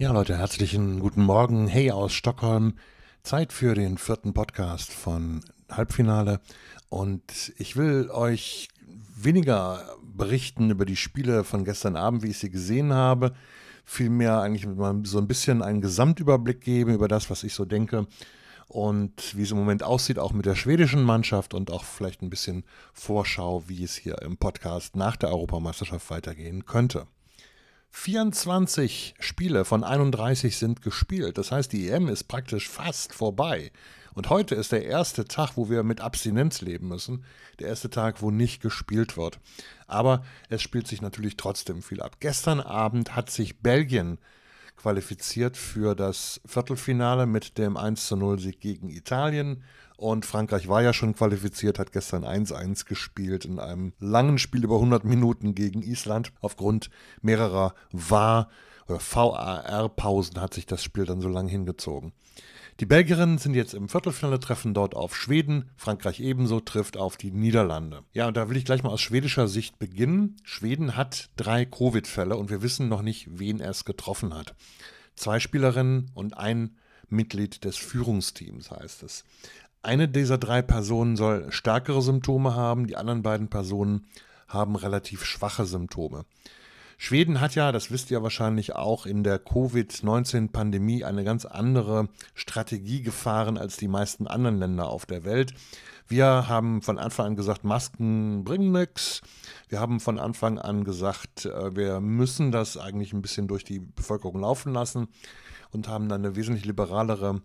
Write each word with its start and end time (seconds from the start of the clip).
Ja, 0.00 0.12
Leute, 0.12 0.38
herzlichen 0.38 1.00
guten 1.00 1.24
Morgen. 1.24 1.66
Hey 1.66 1.90
aus 1.90 2.12
Stockholm. 2.12 2.74
Zeit 3.24 3.52
für 3.52 3.74
den 3.74 3.98
vierten 3.98 4.32
Podcast 4.32 4.92
von 4.92 5.40
Halbfinale. 5.68 6.38
Und 6.88 7.52
ich 7.58 7.74
will 7.74 8.08
euch 8.12 8.68
weniger 9.16 9.96
berichten 10.00 10.70
über 10.70 10.84
die 10.84 10.94
Spiele 10.94 11.42
von 11.42 11.64
gestern 11.64 11.96
Abend, 11.96 12.22
wie 12.22 12.28
ich 12.28 12.38
sie 12.38 12.48
gesehen 12.48 12.92
habe. 12.92 13.34
Vielmehr 13.84 14.40
eigentlich 14.40 14.66
mal 14.68 15.00
so 15.02 15.18
ein 15.18 15.26
bisschen 15.26 15.62
einen 15.62 15.80
Gesamtüberblick 15.80 16.60
geben 16.60 16.94
über 16.94 17.08
das, 17.08 17.28
was 17.28 17.42
ich 17.42 17.54
so 17.54 17.64
denke 17.64 18.06
und 18.68 19.36
wie 19.36 19.42
es 19.42 19.50
im 19.50 19.56
Moment 19.56 19.82
aussieht, 19.82 20.20
auch 20.20 20.32
mit 20.32 20.46
der 20.46 20.54
schwedischen 20.54 21.02
Mannschaft 21.02 21.54
und 21.54 21.72
auch 21.72 21.82
vielleicht 21.82 22.22
ein 22.22 22.30
bisschen 22.30 22.62
Vorschau, 22.92 23.64
wie 23.66 23.82
es 23.82 23.96
hier 23.96 24.22
im 24.22 24.36
Podcast 24.36 24.94
nach 24.94 25.16
der 25.16 25.30
Europameisterschaft 25.30 26.08
weitergehen 26.08 26.66
könnte. 26.66 27.08
24 27.90 29.14
Spiele 29.18 29.64
von 29.64 29.84
31 29.84 30.56
sind 30.56 30.82
gespielt. 30.82 31.38
Das 31.38 31.52
heißt, 31.52 31.72
die 31.72 31.88
EM 31.88 32.08
ist 32.08 32.24
praktisch 32.24 32.68
fast 32.68 33.12
vorbei. 33.12 33.72
Und 34.14 34.30
heute 34.30 34.54
ist 34.54 34.72
der 34.72 34.84
erste 34.84 35.26
Tag, 35.26 35.52
wo 35.56 35.70
wir 35.70 35.82
mit 35.82 36.00
Abstinenz 36.00 36.60
leben 36.60 36.88
müssen. 36.88 37.24
Der 37.60 37.68
erste 37.68 37.88
Tag, 37.88 38.20
wo 38.20 38.30
nicht 38.30 38.60
gespielt 38.60 39.16
wird. 39.16 39.38
Aber 39.86 40.24
es 40.48 40.60
spielt 40.60 40.88
sich 40.88 41.02
natürlich 41.02 41.36
trotzdem 41.36 41.82
viel 41.82 42.02
ab. 42.02 42.16
Gestern 42.20 42.60
Abend 42.60 43.14
hat 43.14 43.30
sich 43.30 43.60
Belgien 43.60 44.18
qualifiziert 44.76 45.56
für 45.56 45.94
das 45.94 46.40
Viertelfinale 46.44 47.26
mit 47.26 47.58
dem 47.58 47.76
1-0 47.76 48.40
Sieg 48.40 48.60
gegen 48.60 48.88
Italien. 48.88 49.62
Und 49.98 50.24
Frankreich 50.24 50.68
war 50.68 50.80
ja 50.80 50.92
schon 50.92 51.16
qualifiziert, 51.16 51.80
hat 51.80 51.90
gestern 51.90 52.24
1-1 52.24 52.86
gespielt 52.86 53.44
in 53.44 53.58
einem 53.58 53.94
langen 53.98 54.38
Spiel 54.38 54.62
über 54.62 54.76
100 54.76 55.04
Minuten 55.04 55.56
gegen 55.56 55.82
Island. 55.82 56.32
Aufgrund 56.40 56.88
mehrerer 57.20 57.74
VAR- 57.90 58.48
oder 58.86 59.00
VAR-Pausen 59.00 60.40
hat 60.40 60.54
sich 60.54 60.66
das 60.66 60.84
Spiel 60.84 61.04
dann 61.04 61.20
so 61.20 61.28
lange 61.28 61.50
hingezogen. 61.50 62.12
Die 62.78 62.86
Belgierinnen 62.86 63.38
sind 63.38 63.54
jetzt 63.54 63.74
im 63.74 63.88
Viertelfinale, 63.88 64.38
treffen 64.38 64.72
dort 64.72 64.94
auf 64.94 65.16
Schweden. 65.16 65.68
Frankreich 65.76 66.20
ebenso 66.20 66.60
trifft 66.60 66.96
auf 66.96 67.16
die 67.16 67.32
Niederlande. 67.32 68.04
Ja, 68.12 68.28
und 68.28 68.36
da 68.36 68.48
will 68.48 68.56
ich 68.56 68.64
gleich 68.64 68.84
mal 68.84 68.90
aus 68.90 69.00
schwedischer 69.00 69.48
Sicht 69.48 69.80
beginnen. 69.80 70.36
Schweden 70.44 70.96
hat 70.96 71.28
drei 71.34 71.64
Covid-Fälle 71.64 72.36
und 72.36 72.50
wir 72.50 72.62
wissen 72.62 72.88
noch 72.88 73.02
nicht, 73.02 73.26
wen 73.40 73.58
es 73.58 73.84
getroffen 73.84 74.32
hat. 74.32 74.54
Zwei 75.16 75.40
Spielerinnen 75.40 76.12
und 76.14 76.38
ein 76.38 76.76
Mitglied 77.08 77.64
des 77.64 77.76
Führungsteams 77.76 78.70
heißt 78.70 79.02
es. 79.02 79.24
Eine 79.82 80.08
dieser 80.08 80.38
drei 80.38 80.62
Personen 80.62 81.16
soll 81.16 81.50
stärkere 81.50 82.02
Symptome 82.02 82.54
haben, 82.54 82.86
die 82.86 82.96
anderen 82.96 83.22
beiden 83.22 83.48
Personen 83.48 84.06
haben 84.48 84.76
relativ 84.76 85.24
schwache 85.24 85.66
Symptome. 85.66 86.24
Schweden 87.00 87.40
hat 87.40 87.54
ja, 87.54 87.70
das 87.70 87.92
wisst 87.92 88.10
ihr 88.10 88.24
wahrscheinlich 88.24 88.74
auch, 88.74 89.06
in 89.06 89.22
der 89.22 89.38
Covid-19-Pandemie 89.38 91.04
eine 91.04 91.22
ganz 91.22 91.44
andere 91.44 92.08
Strategie 92.34 93.02
gefahren 93.02 93.56
als 93.56 93.76
die 93.76 93.86
meisten 93.86 94.26
anderen 94.26 94.58
Länder 94.58 94.88
auf 94.88 95.06
der 95.06 95.24
Welt. 95.24 95.54
Wir 96.08 96.48
haben 96.48 96.82
von 96.82 96.98
Anfang 96.98 97.26
an 97.26 97.36
gesagt, 97.36 97.62
Masken 97.62 98.42
bringen 98.42 98.72
nichts. 98.72 99.20
Wir 99.68 99.78
haben 99.78 100.00
von 100.00 100.18
Anfang 100.18 100.58
an 100.58 100.82
gesagt, 100.82 101.44
äh, 101.44 101.76
wir 101.76 102.00
müssen 102.00 102.50
das 102.50 102.76
eigentlich 102.76 103.12
ein 103.12 103.22
bisschen 103.22 103.46
durch 103.46 103.62
die 103.62 103.78
Bevölkerung 103.78 104.40
laufen 104.40 104.72
lassen 104.72 105.06
und 105.70 105.86
haben 105.86 106.08
dann 106.08 106.24
eine 106.24 106.34
wesentlich 106.34 106.64
liberalere 106.64 107.42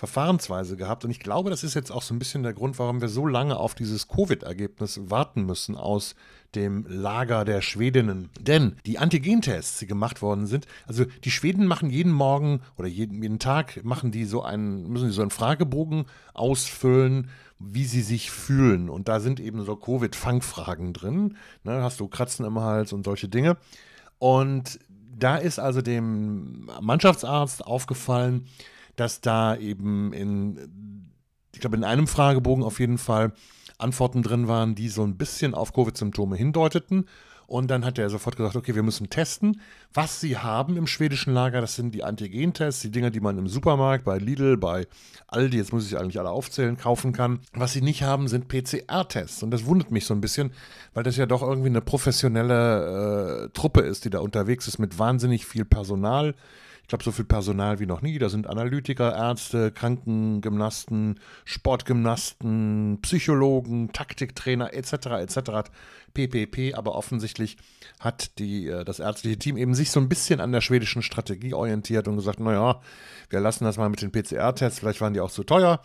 Verfahrensweise 0.00 0.78
gehabt. 0.78 1.04
Und 1.04 1.10
ich 1.10 1.20
glaube, 1.20 1.50
das 1.50 1.62
ist 1.62 1.74
jetzt 1.74 1.92
auch 1.92 2.00
so 2.00 2.14
ein 2.14 2.18
bisschen 2.18 2.42
der 2.42 2.54
Grund, 2.54 2.78
warum 2.78 3.02
wir 3.02 3.10
so 3.10 3.26
lange 3.26 3.58
auf 3.58 3.74
dieses 3.74 4.08
Covid-Ergebnis 4.08 4.98
warten 5.10 5.44
müssen 5.44 5.76
aus 5.76 6.14
dem 6.54 6.86
Lager 6.88 7.44
der 7.44 7.60
Schwedinnen. 7.60 8.30
Denn 8.40 8.76
die 8.86 8.98
Antigentests, 8.98 9.78
die 9.78 9.86
gemacht 9.86 10.22
worden 10.22 10.46
sind, 10.46 10.66
also 10.86 11.04
die 11.04 11.30
Schweden 11.30 11.66
machen 11.66 11.90
jeden 11.90 12.12
Morgen 12.12 12.62
oder 12.78 12.88
jeden, 12.88 13.22
jeden 13.22 13.38
Tag 13.38 13.84
machen 13.84 14.10
die 14.10 14.24
so 14.24 14.42
einen, 14.42 14.88
müssen 14.88 15.08
sie 15.08 15.14
so 15.14 15.20
einen 15.20 15.30
Fragebogen 15.30 16.06
ausfüllen, 16.32 17.28
wie 17.58 17.84
sie 17.84 18.00
sich 18.00 18.30
fühlen. 18.30 18.88
Und 18.88 19.06
da 19.06 19.20
sind 19.20 19.38
eben 19.38 19.66
so 19.66 19.76
Covid-Fangfragen 19.76 20.94
drin. 20.94 21.36
Ne, 21.62 21.82
hast 21.82 22.00
du 22.00 22.08
Kratzen 22.08 22.46
im 22.46 22.58
Hals 22.58 22.94
und 22.94 23.04
solche 23.04 23.28
Dinge. 23.28 23.58
Und 24.18 24.78
da 25.14 25.36
ist 25.36 25.58
also 25.58 25.82
dem 25.82 26.70
Mannschaftsarzt 26.80 27.66
aufgefallen, 27.66 28.46
dass 29.00 29.22
da 29.22 29.56
eben 29.56 30.12
in, 30.12 31.10
ich 31.54 31.60
glaube, 31.60 31.76
in 31.76 31.84
einem 31.84 32.06
Fragebogen 32.06 32.62
auf 32.62 32.80
jeden 32.80 32.98
Fall 32.98 33.32
Antworten 33.78 34.22
drin 34.22 34.46
waren, 34.46 34.74
die 34.74 34.90
so 34.90 35.02
ein 35.02 35.16
bisschen 35.16 35.54
auf 35.54 35.72
Covid-Symptome 35.72 36.36
hindeuteten. 36.36 37.06
Und 37.46 37.68
dann 37.68 37.84
hat 37.84 37.98
er 37.98 38.10
sofort 38.10 38.36
gesagt, 38.36 38.54
okay, 38.54 38.74
wir 38.76 38.84
müssen 38.84 39.10
testen. 39.10 39.60
Was 39.92 40.20
sie 40.20 40.36
haben 40.36 40.76
im 40.76 40.86
schwedischen 40.86 41.32
Lager, 41.32 41.60
das 41.62 41.74
sind 41.74 41.94
die 41.94 42.04
Antigen-Tests, 42.04 42.82
die 42.82 42.92
Dinger, 42.92 43.10
die 43.10 43.18
man 43.20 43.38
im 43.38 43.48
Supermarkt, 43.48 44.04
bei 44.04 44.18
Lidl, 44.18 44.56
bei 44.56 44.86
Aldi, 45.26 45.56
jetzt 45.56 45.72
muss 45.72 45.86
ich 45.86 45.98
eigentlich 45.98 46.20
alle 46.20 46.30
aufzählen, 46.30 46.76
kaufen 46.76 47.12
kann. 47.12 47.40
Was 47.54 47.72
sie 47.72 47.80
nicht 47.80 48.02
haben, 48.02 48.28
sind 48.28 48.48
PCR-Tests. 48.48 49.42
Und 49.42 49.50
das 49.50 49.64
wundert 49.64 49.90
mich 49.90 50.04
so 50.04 50.14
ein 50.14 50.20
bisschen, 50.20 50.52
weil 50.94 51.02
das 51.02 51.16
ja 51.16 51.26
doch 51.26 51.42
irgendwie 51.42 51.70
eine 51.70 51.80
professionelle 51.80 53.46
äh, 53.46 53.48
Truppe 53.48 53.80
ist, 53.80 54.04
die 54.04 54.10
da 54.10 54.20
unterwegs 54.20 54.68
ist 54.68 54.78
mit 54.78 54.98
wahnsinnig 54.98 55.46
viel 55.46 55.64
Personal 55.64 56.34
glaube, 56.90 57.04
so 57.04 57.12
viel 57.12 57.24
Personal 57.24 57.80
wie 57.80 57.86
noch 57.86 58.02
nie. 58.02 58.18
Da 58.18 58.28
sind 58.28 58.46
Analytiker, 58.46 59.14
Ärzte, 59.16 59.72
Krankengymnasten, 59.72 61.18
Sportgymnasten, 61.44 62.98
Psychologen, 63.02 63.92
Taktiktrainer 63.92 64.74
etc. 64.74 64.92
etc. 64.92 65.70
PPP. 66.12 66.74
Aber 66.74 66.94
offensichtlich 66.94 67.56
hat 67.98 68.38
die, 68.38 68.66
äh, 68.66 68.84
das 68.84 69.00
ärztliche 69.00 69.38
Team 69.38 69.56
eben 69.56 69.74
sich 69.74 69.90
so 69.90 70.00
ein 70.00 70.08
bisschen 70.08 70.40
an 70.40 70.52
der 70.52 70.60
schwedischen 70.60 71.02
Strategie 71.02 71.54
orientiert 71.54 72.06
und 72.08 72.16
gesagt, 72.16 72.40
naja, 72.40 72.80
wir 73.30 73.40
lassen 73.40 73.64
das 73.64 73.78
mal 73.78 73.88
mit 73.88 74.02
den 74.02 74.12
PCR-Tests. 74.12 74.80
Vielleicht 74.80 75.00
waren 75.00 75.14
die 75.14 75.20
auch 75.20 75.30
zu 75.30 75.44
teuer. 75.44 75.80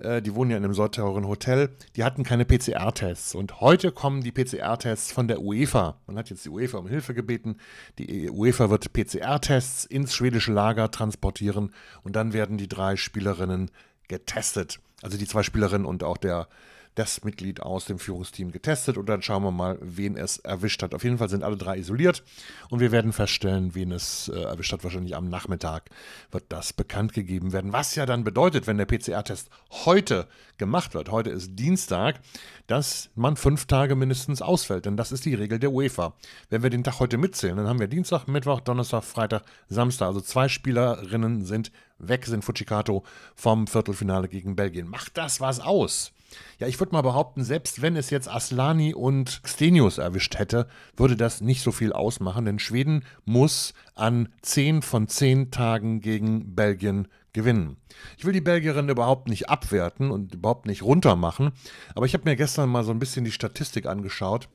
Äh, 0.00 0.22
die 0.22 0.34
wohnen 0.34 0.50
ja 0.50 0.56
in 0.56 0.64
einem 0.64 0.74
so 0.74 0.86
teuren 0.88 1.26
Hotel, 1.26 1.70
die 1.96 2.04
hatten 2.04 2.24
keine 2.24 2.44
PCR-Tests. 2.44 3.34
Und 3.34 3.60
heute 3.60 3.92
kommen 3.92 4.22
die 4.22 4.32
PCR-Tests 4.32 5.12
von 5.12 5.28
der 5.28 5.40
UEFA. 5.40 5.96
Man 6.06 6.16
hat 6.16 6.30
jetzt 6.30 6.44
die 6.44 6.50
UEFA 6.50 6.78
um 6.78 6.88
Hilfe 6.88 7.14
gebeten. 7.14 7.56
Die 7.98 8.30
UEFA 8.30 8.70
wird 8.70 8.92
PCR-Tests 8.92 9.84
ins 9.84 10.14
schwedische 10.14 10.52
Lager 10.52 10.90
transportieren 10.90 11.72
und 12.02 12.16
dann 12.16 12.32
werden 12.32 12.56
die 12.56 12.68
drei 12.68 12.96
Spielerinnen 12.96 13.70
getestet. 14.08 14.80
Also 15.02 15.18
die 15.18 15.26
zwei 15.26 15.42
Spielerinnen 15.42 15.86
und 15.86 16.02
auch 16.02 16.16
der 16.16 16.48
das 16.94 17.24
Mitglied 17.24 17.62
aus 17.62 17.84
dem 17.84 17.98
Führungsteam 17.98 18.50
getestet 18.50 18.98
und 18.98 19.08
dann 19.08 19.22
schauen 19.22 19.42
wir 19.42 19.50
mal, 19.50 19.78
wen 19.80 20.16
es 20.16 20.38
erwischt 20.38 20.82
hat. 20.82 20.94
Auf 20.94 21.04
jeden 21.04 21.18
Fall 21.18 21.28
sind 21.28 21.44
alle 21.44 21.56
drei 21.56 21.78
isoliert 21.78 22.22
und 22.68 22.80
wir 22.80 22.92
werden 22.92 23.12
feststellen, 23.12 23.74
wen 23.74 23.92
es 23.92 24.28
äh, 24.28 24.40
erwischt 24.40 24.72
hat. 24.72 24.82
Wahrscheinlich 24.82 25.14
am 25.14 25.28
Nachmittag 25.28 25.90
wird 26.30 26.44
das 26.48 26.72
bekannt 26.72 27.12
gegeben 27.12 27.52
werden. 27.52 27.72
Was 27.72 27.94
ja 27.94 28.06
dann 28.06 28.24
bedeutet, 28.24 28.66
wenn 28.66 28.76
der 28.76 28.86
PCR-Test 28.86 29.50
heute 29.84 30.26
gemacht 30.58 30.94
wird, 30.94 31.10
heute 31.10 31.30
ist 31.30 31.58
Dienstag, 31.58 32.20
dass 32.66 33.10
man 33.14 33.36
fünf 33.36 33.66
Tage 33.66 33.94
mindestens 33.94 34.42
ausfällt. 34.42 34.84
Denn 34.84 34.96
das 34.96 35.12
ist 35.12 35.24
die 35.24 35.34
Regel 35.34 35.58
der 35.58 35.72
UEFA. 35.72 36.14
Wenn 36.50 36.62
wir 36.62 36.70
den 36.70 36.84
Tag 36.84 37.00
heute 37.00 37.18
mitzählen, 37.18 37.56
dann 37.56 37.68
haben 37.68 37.80
wir 37.80 37.88
Dienstag, 37.88 38.26
Mittwoch, 38.26 38.60
Donnerstag, 38.60 39.04
Freitag, 39.04 39.42
Samstag. 39.68 40.08
Also 40.08 40.20
zwei 40.20 40.48
Spielerinnen 40.48 41.44
sind 41.44 41.70
weg, 41.98 42.26
sind 42.26 42.44
Fujikato 42.44 43.04
vom 43.34 43.66
Viertelfinale 43.66 44.28
gegen 44.28 44.56
Belgien. 44.56 44.88
Macht 44.88 45.16
das 45.16 45.40
was 45.40 45.60
aus? 45.60 46.12
Ja, 46.58 46.66
ich 46.66 46.78
würde 46.78 46.92
mal 46.92 47.02
behaupten, 47.02 47.44
selbst 47.44 47.82
wenn 47.82 47.96
es 47.96 48.10
jetzt 48.10 48.28
Aslani 48.28 48.94
und 48.94 49.40
Stenius 49.44 49.98
erwischt 49.98 50.38
hätte, 50.38 50.68
würde 50.96 51.16
das 51.16 51.40
nicht 51.40 51.62
so 51.62 51.72
viel 51.72 51.92
ausmachen, 51.92 52.44
denn 52.44 52.58
Schweden 52.58 53.04
muss 53.24 53.74
an 53.94 54.28
10 54.42 54.82
von 54.82 55.08
10 55.08 55.50
Tagen 55.50 56.00
gegen 56.00 56.54
Belgien 56.54 57.08
gewinnen. 57.32 57.76
Ich 58.18 58.24
will 58.24 58.32
die 58.32 58.40
Belgierinnen 58.40 58.90
überhaupt 58.90 59.28
nicht 59.28 59.48
abwerten 59.48 60.10
und 60.10 60.34
überhaupt 60.34 60.66
nicht 60.66 60.82
runtermachen, 60.82 61.52
aber 61.94 62.06
ich 62.06 62.14
habe 62.14 62.28
mir 62.28 62.36
gestern 62.36 62.68
mal 62.68 62.84
so 62.84 62.90
ein 62.90 62.98
bisschen 62.98 63.24
die 63.24 63.32
Statistik 63.32 63.86
angeschaut. 63.86 64.48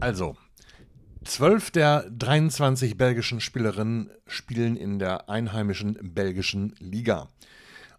Also, 0.00 0.36
12 1.24 1.70
der 1.70 2.10
23 2.10 2.96
belgischen 2.96 3.40
Spielerinnen 3.40 4.10
spielen 4.26 4.76
in 4.76 4.98
der 4.98 5.28
einheimischen 5.30 5.98
belgischen 6.14 6.74
Liga. 6.78 7.28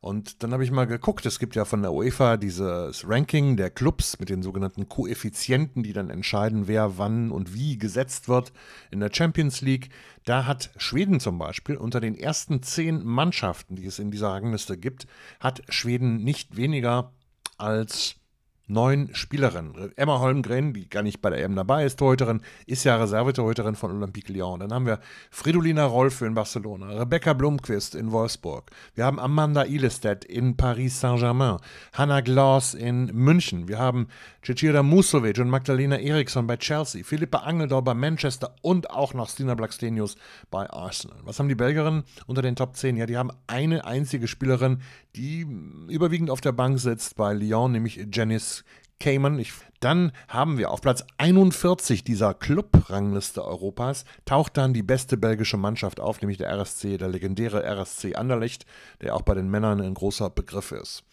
Und 0.05 0.43
dann 0.43 0.53
habe 0.53 0.63
ich 0.63 0.69
mal 0.69 0.85
geguckt, 0.85 1.25
es 1.25 1.39
gibt 1.39 1.55
ja 1.55 1.65
von 1.65 1.81
der 1.81 1.91
UEFA 1.91 2.37
dieses 2.37 3.09
Ranking 3.09 3.57
der 3.57 3.71
Clubs 3.71 4.19
mit 4.19 4.29
den 4.29 4.43
sogenannten 4.43 4.87
Koeffizienten, 4.87 5.81
die 5.81 5.93
dann 5.93 6.11
entscheiden, 6.11 6.67
wer 6.67 6.99
wann 6.99 7.31
und 7.31 7.55
wie 7.55 7.79
gesetzt 7.79 8.29
wird 8.29 8.53
in 8.91 8.99
der 8.99 9.09
Champions 9.11 9.61
League. 9.61 9.89
Da 10.23 10.45
hat 10.45 10.69
Schweden 10.77 11.19
zum 11.19 11.39
Beispiel 11.39 11.75
unter 11.75 12.01
den 12.01 12.13
ersten 12.13 12.61
zehn 12.61 13.03
Mannschaften, 13.03 13.77
die 13.77 13.87
es 13.87 13.97
in 13.97 14.11
dieser 14.11 14.29
Rangliste 14.29 14.77
gibt, 14.77 15.07
hat 15.39 15.63
Schweden 15.69 16.23
nicht 16.23 16.55
weniger 16.55 17.11
als 17.57 18.17
neun 18.67 19.09
Spielerinnen. 19.13 19.91
Emma 19.95 20.19
Holmgren, 20.19 20.73
die 20.73 20.89
gar 20.89 21.03
nicht 21.03 21.21
bei 21.21 21.29
der 21.29 21.43
EM 21.43 21.55
dabei 21.55 21.85
ist, 21.85 21.97
Torhüterin, 21.97 22.41
ist 22.65 22.83
ja 22.83 22.97
Reservetorhüterin 22.97 23.75
von 23.75 23.91
Olympique 23.91 24.31
Lyon. 24.31 24.59
Dann 24.59 24.73
haben 24.73 24.85
wir 24.85 24.99
Fridolina 25.29 25.85
Rolfe 25.85 26.25
in 26.25 26.33
Barcelona, 26.33 26.87
Rebecca 26.99 27.33
Blomqvist 27.33 27.95
in 27.95 28.11
Wolfsburg. 28.11 28.71
Wir 28.95 29.05
haben 29.05 29.19
Amanda 29.19 29.65
Ilestedt 29.65 30.25
in 30.25 30.57
Paris 30.57 30.99
Saint-Germain, 30.99 31.57
Hannah 31.93 32.21
Gloss 32.21 32.73
in 32.73 33.05
München. 33.13 33.67
Wir 33.67 33.77
haben 33.77 34.07
Cecilia 34.43 34.83
Musovic 34.83 35.37
und 35.39 35.49
Magdalena 35.49 35.97
Eriksson 35.97 36.47
bei 36.47 36.57
Chelsea, 36.57 37.03
Philippa 37.03 37.39
Angeldor 37.39 37.83
bei 37.83 37.93
Manchester 37.93 38.55
und 38.61 38.89
auch 38.89 39.13
noch 39.13 39.29
Stina 39.29 39.55
Blackstenius 39.55 40.15
bei 40.49 40.69
Arsenal. 40.69 41.17
Was 41.23 41.39
haben 41.39 41.49
die 41.49 41.55
Belgierinnen 41.55 42.03
unter 42.27 42.41
den 42.41 42.55
Top 42.55 42.75
10? 42.75 42.97
Ja, 42.97 43.05
die 43.05 43.17
haben 43.17 43.31
eine 43.47 43.85
einzige 43.85 44.27
Spielerin, 44.27 44.81
die 45.15 45.47
überwiegend 45.87 46.29
auf 46.29 46.41
der 46.41 46.51
Bank 46.51 46.79
sitzt 46.79 47.15
bei 47.15 47.33
Lyon, 47.33 47.71
nämlich 47.71 48.07
Janice 48.11 48.54
Cayman. 48.99 49.39
Ich, 49.39 49.53
dann 49.79 50.11
haben 50.27 50.57
wir 50.57 50.71
auf 50.71 50.81
Platz 50.81 51.03
41 51.17 52.03
dieser 52.03 52.33
Club-Rangliste 52.33 53.43
Europas, 53.43 54.05
taucht 54.25 54.57
dann 54.57 54.73
die 54.73 54.83
beste 54.83 55.17
belgische 55.17 55.57
Mannschaft 55.57 55.99
auf, 55.99 56.21
nämlich 56.21 56.37
der 56.37 56.49
RSC, 56.49 56.97
der 56.97 57.09
legendäre 57.09 57.63
RSC 57.63 58.15
Anderlecht, 58.15 58.65
der 59.01 59.15
auch 59.15 59.21
bei 59.21 59.33
den 59.33 59.49
Männern 59.49 59.81
ein 59.81 59.93
großer 59.93 60.29
Begriff 60.29 60.71
ist. 60.71 61.03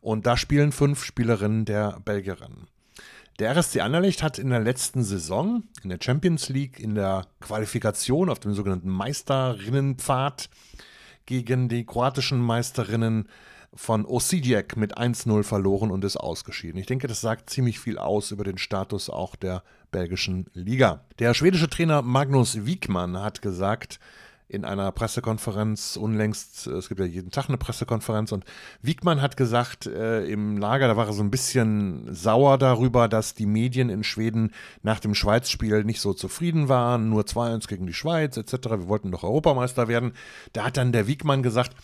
Und 0.00 0.26
da 0.26 0.36
spielen 0.36 0.72
fünf 0.72 1.04
Spielerinnen 1.04 1.64
der 1.64 2.00
Belgierinnen. 2.04 2.66
Der 3.38 3.56
RSC 3.56 3.80
Anderlecht 3.80 4.22
hat 4.22 4.38
in 4.38 4.50
der 4.50 4.60
letzten 4.60 5.02
Saison 5.02 5.62
in 5.82 5.88
der 5.88 5.98
Champions 6.00 6.48
League 6.48 6.78
in 6.78 6.94
der 6.94 7.26
Qualifikation 7.40 8.28
auf 8.28 8.40
dem 8.40 8.52
sogenannten 8.52 8.90
Meisterinnenpfad 8.90 10.50
gegen 11.24 11.68
die 11.68 11.86
kroatischen 11.86 12.40
Meisterinnen 12.40 13.28
von 13.74 14.04
Osijek 14.04 14.76
mit 14.76 14.98
1-0 14.98 15.42
verloren 15.42 15.90
und 15.90 16.04
ist 16.04 16.16
ausgeschieden. 16.16 16.78
Ich 16.78 16.86
denke, 16.86 17.06
das 17.06 17.20
sagt 17.20 17.50
ziemlich 17.50 17.80
viel 17.80 17.98
aus 17.98 18.30
über 18.30 18.44
den 18.44 18.58
Status 18.58 19.08
auch 19.08 19.34
der 19.36 19.62
belgischen 19.90 20.46
Liga. 20.52 21.04
Der 21.18 21.34
schwedische 21.34 21.68
Trainer 21.68 22.02
Magnus 22.02 22.66
Wiegmann 22.66 23.18
hat 23.18 23.42
gesagt, 23.42 23.98
in 24.52 24.66
einer 24.66 24.92
Pressekonferenz 24.92 25.96
unlängst, 25.96 26.66
es 26.66 26.90
gibt 26.90 27.00
ja 27.00 27.06
jeden 27.06 27.30
Tag 27.30 27.48
eine 27.48 27.56
Pressekonferenz 27.56 28.32
und 28.32 28.44
Wiegmann 28.82 29.22
hat 29.22 29.38
gesagt, 29.38 29.86
äh, 29.86 30.26
im 30.26 30.58
Lager, 30.58 30.88
da 30.88 30.96
war 30.96 31.06
er 31.06 31.14
so 31.14 31.22
ein 31.22 31.30
bisschen 31.30 32.14
sauer 32.14 32.58
darüber, 32.58 33.08
dass 33.08 33.32
die 33.32 33.46
Medien 33.46 33.88
in 33.88 34.04
Schweden 34.04 34.52
nach 34.82 35.00
dem 35.00 35.14
Schweiz-Spiel 35.14 35.84
nicht 35.84 36.02
so 36.02 36.12
zufrieden 36.12 36.68
waren, 36.68 37.08
nur 37.08 37.22
2-1 37.22 37.66
gegen 37.66 37.86
die 37.86 37.94
Schweiz 37.94 38.36
etc. 38.36 38.52
Wir 38.68 38.88
wollten 38.88 39.10
doch 39.10 39.22
Europameister 39.22 39.88
werden. 39.88 40.12
Da 40.52 40.64
hat 40.64 40.76
dann 40.76 40.92
der 40.92 41.06
Wiegmann 41.06 41.42
gesagt, 41.42 41.74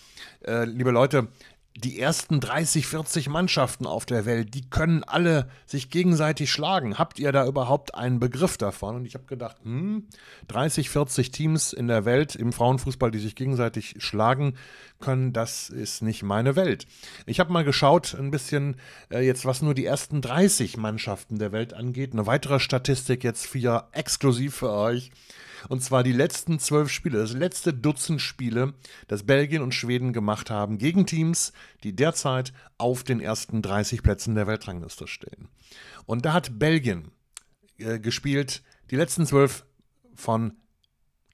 äh, 0.45 0.67
liebe 0.67 0.91
Leute, 0.91 1.29
die 1.79 2.01
ersten 2.01 2.41
30, 2.41 2.87
40 2.87 3.29
Mannschaften 3.29 3.87
auf 3.87 4.05
der 4.05 4.27
Welt, 4.27 4.55
die 4.55 4.69
können 4.69 5.05
alle 5.05 5.49
sich 5.67 5.91
gegenseitig 5.91 6.51
schlagen. 6.51 6.99
Habt 6.99 7.19
ihr 7.19 7.31
da 7.31 7.47
überhaupt 7.47 7.95
einen 7.95 8.19
Begriff 8.19 8.59
davon? 8.59 8.97
Und 8.97 9.05
ich 9.07 9.15
habe 9.15 9.27
gedacht, 9.27 9.57
hm, 9.63 10.09
30, 10.49 10.91
40 10.91 11.31
Teams 11.31 11.73
in 11.73 11.87
der 11.87 12.05
Welt 12.05 12.35
im 12.35 12.53
Frauenfußball, 12.53 13.11
die 13.11 13.21
sich 13.21 13.37
gegenseitig 13.37 13.97
schlagen 13.99 14.55
können, 14.99 15.33
das 15.33 15.71
ist 15.71 16.03
nicht 16.03 16.23
meine 16.23 16.57
Welt. 16.57 16.87
Ich 17.27 17.41
habe 17.41 17.53
mal 17.53 17.65
geschaut, 17.65 18.15
ein 18.15 18.31
bisschen 18.31 18.77
äh, 19.11 19.25
jetzt, 19.25 19.45
was 19.45 19.63
nur 19.63 19.75
die 19.75 19.85
ersten 19.85 20.21
30 20.21 20.77
Mannschaften 20.77 21.39
der 21.39 21.53
Welt 21.53 21.75
angeht. 21.75 22.13
Eine 22.13 22.27
weitere 22.27 22.61
Statistik 22.61 23.25
jetzt 23.25 23.47
für 23.47 23.89
exklusiv 23.93 24.57
für 24.57 24.73
euch. 24.73 25.11
Und 25.69 25.83
zwar 25.83 26.03
die 26.03 26.13
letzten 26.13 26.59
zwölf 26.59 26.91
Spiele, 26.91 27.19
das 27.19 27.33
letzte 27.33 27.75
Dutzend 27.75 28.21
Spiele, 28.21 28.75
das 29.09 29.25
Belgien 29.25 29.63
und 29.63 29.75
Schweden 29.75 30.13
gemacht 30.13 30.51
haben 30.51 30.79
gegen 30.79 31.07
Teams, 31.07 31.53
die 31.83 31.97
derzeit 31.97 32.53
auf 32.77 33.03
den 33.03 33.21
ersten 33.21 33.63
30 33.63 34.03
Plätzen 34.03 34.35
der 34.35 34.47
Weltrangliste 34.47 35.07
stehen. 35.07 35.49
Und 36.07 36.25
da 36.25 36.33
hat 36.33 36.59
Belgien 36.59 37.11
äh, 37.79 37.99
gespielt 37.99 38.63
die 38.91 38.97
letzten 38.97 39.27
zwölf 39.27 39.65
von 40.15 40.53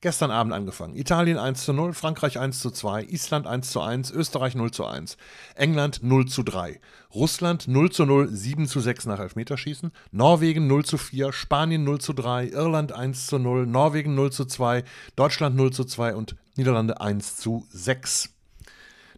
Gestern 0.04 0.30
Abend 0.30 0.52
angefangen. 0.52 0.96
Italien 0.96 1.38
1 1.38 1.64
zu 1.64 1.72
0, 1.72 1.94
Frankreich 1.94 2.38
1 2.38 2.60
zu 2.60 2.70
2, 2.70 3.04
Island 3.04 3.46
1 3.46 3.70
zu 3.70 3.80
1, 3.80 4.10
Österreich 4.10 4.54
0 4.54 4.70
zu 4.70 4.84
1, 4.84 5.16
England 5.54 6.02
0 6.02 6.26
zu 6.26 6.42
3, 6.42 6.78
Russland 7.14 7.68
0 7.68 7.90
zu 7.90 8.04
0, 8.04 8.28
7 8.28 8.68
zu 8.68 8.80
6 8.80 9.06
nach 9.06 9.18
Elfmeterschießen, 9.18 9.92
Norwegen 10.12 10.66
0 10.66 10.84
zu 10.84 10.98
4, 10.98 11.32
Spanien 11.32 11.84
0 11.84 12.02
zu 12.02 12.12
3, 12.12 12.48
Irland 12.48 12.92
1 12.92 13.28
zu 13.28 13.38
0, 13.38 13.66
Norwegen 13.66 14.14
0 14.14 14.30
zu 14.30 14.44
2, 14.44 14.84
Deutschland 15.16 15.56
0 15.56 15.72
zu 15.72 15.86
2 15.86 16.14
und 16.14 16.36
Niederlande 16.56 17.00
1 17.00 17.38
zu 17.38 17.66
6. 17.70 18.28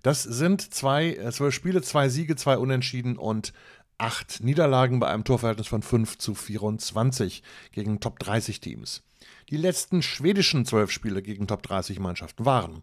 Das 0.04 0.22
sind 0.22 0.72
zwei, 0.72 1.14
äh, 1.14 1.32
zwölf 1.32 1.52
Spiele, 1.52 1.82
zwei 1.82 2.08
Siege, 2.08 2.36
zwei 2.36 2.58
Unentschieden 2.58 3.16
und 3.16 3.52
acht 3.98 4.38
Niederlagen 4.40 5.00
bei 5.00 5.08
einem 5.08 5.24
Torverhältnis 5.24 5.66
von 5.66 5.82
5 5.82 6.16
zu 6.18 6.36
24 6.36 7.42
gegen 7.72 7.98
Top 7.98 8.20
30 8.20 8.60
Teams. 8.60 9.02
Die 9.50 9.56
letzten 9.56 10.02
schwedischen 10.02 10.64
zwölf 10.64 10.90
Spiele 10.90 11.22
gegen 11.22 11.46
Top 11.46 11.62
30 11.62 12.00
Mannschaften 12.00 12.44
waren 12.44 12.82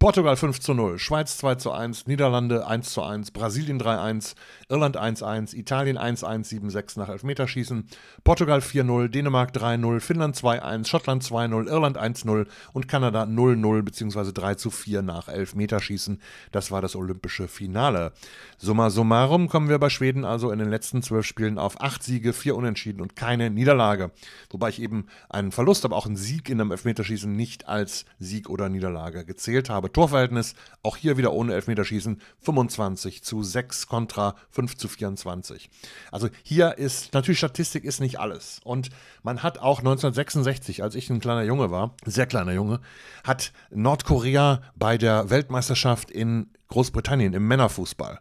Portugal 0.00 0.34
5 0.34 0.60
zu 0.60 0.72
0, 0.72 0.98
Schweiz 0.98 1.36
2 1.36 1.56
zu 1.56 1.72
1, 1.72 2.06
Niederlande 2.06 2.66
1 2.66 2.90
zu 2.90 3.02
1, 3.02 3.32
Brasilien 3.32 3.78
3-1, 3.78 4.34
Irland 4.70 4.98
1-1, 4.98 5.54
Italien 5.54 5.98
1-1, 5.98 6.48
7-6 6.58 6.98
nach 6.98 7.10
Elfmeterschießen, 7.10 7.86
Portugal 8.24 8.60
4-0, 8.60 9.08
Dänemark 9.08 9.54
3-0, 9.54 10.00
Finnland 10.00 10.36
2-1, 10.36 10.86
Schottland 10.86 11.22
2-0, 11.22 11.68
Irland 11.68 11.98
1-0 11.98 12.46
und 12.72 12.88
Kanada 12.88 13.24
0-0 13.24 13.82
bzw. 13.82 14.32
3 14.32 14.54
zu 14.54 14.70
4 14.70 15.02
nach 15.02 15.28
Elfmeterschießen. 15.28 16.18
Das 16.50 16.70
war 16.70 16.80
das 16.80 16.96
olympische 16.96 17.46
Finale. 17.46 18.12
Summa 18.56 18.88
summarum 18.88 19.50
kommen 19.50 19.68
wir 19.68 19.78
bei 19.78 19.90
Schweden 19.90 20.24
also 20.24 20.50
in 20.50 20.60
den 20.60 20.70
letzten 20.70 21.02
zwölf 21.02 21.26
Spielen 21.26 21.58
auf 21.58 21.78
acht 21.82 22.02
Siege, 22.02 22.32
vier 22.32 22.56
Unentschieden 22.56 23.02
und 23.02 23.16
keine 23.16 23.50
Niederlage. 23.50 24.12
Wobei 24.48 24.70
ich 24.70 24.80
eben 24.80 25.08
einen 25.28 25.52
Verlust, 25.52 25.84
aber 25.84 25.96
auch 25.96 26.06
einen 26.06 26.16
Sieg 26.16 26.48
in 26.48 26.58
einem 26.58 26.70
Elfmeterschießen 26.70 27.30
nicht 27.30 27.68
als 27.68 28.06
Sieg 28.18 28.48
oder 28.48 28.70
Niederlage 28.70 29.26
gezählt 29.26 29.68
habe. 29.68 29.89
Torverhältnis, 29.92 30.54
auch 30.82 30.96
hier 30.96 31.16
wieder 31.16 31.32
ohne 31.32 31.54
Elfmeterschießen, 31.54 32.20
25 32.40 33.22
zu 33.22 33.42
6 33.42 33.86
kontra 33.86 34.36
5 34.50 34.76
zu 34.76 34.88
24. 34.88 35.70
Also 36.10 36.28
hier 36.42 36.78
ist, 36.78 37.12
natürlich 37.14 37.38
Statistik 37.38 37.84
ist 37.84 38.00
nicht 38.00 38.20
alles. 38.20 38.60
Und 38.64 38.90
man 39.22 39.42
hat 39.42 39.58
auch 39.58 39.80
1966, 39.80 40.82
als 40.82 40.94
ich 40.94 41.10
ein 41.10 41.20
kleiner 41.20 41.42
Junge 41.42 41.70
war, 41.70 41.94
sehr 42.04 42.26
kleiner 42.26 42.52
Junge, 42.52 42.80
hat 43.24 43.52
Nordkorea 43.70 44.62
bei 44.76 44.98
der 44.98 45.30
Weltmeisterschaft 45.30 46.10
in 46.10 46.50
Großbritannien 46.68 47.34
im 47.34 47.48
Männerfußball, 47.48 48.20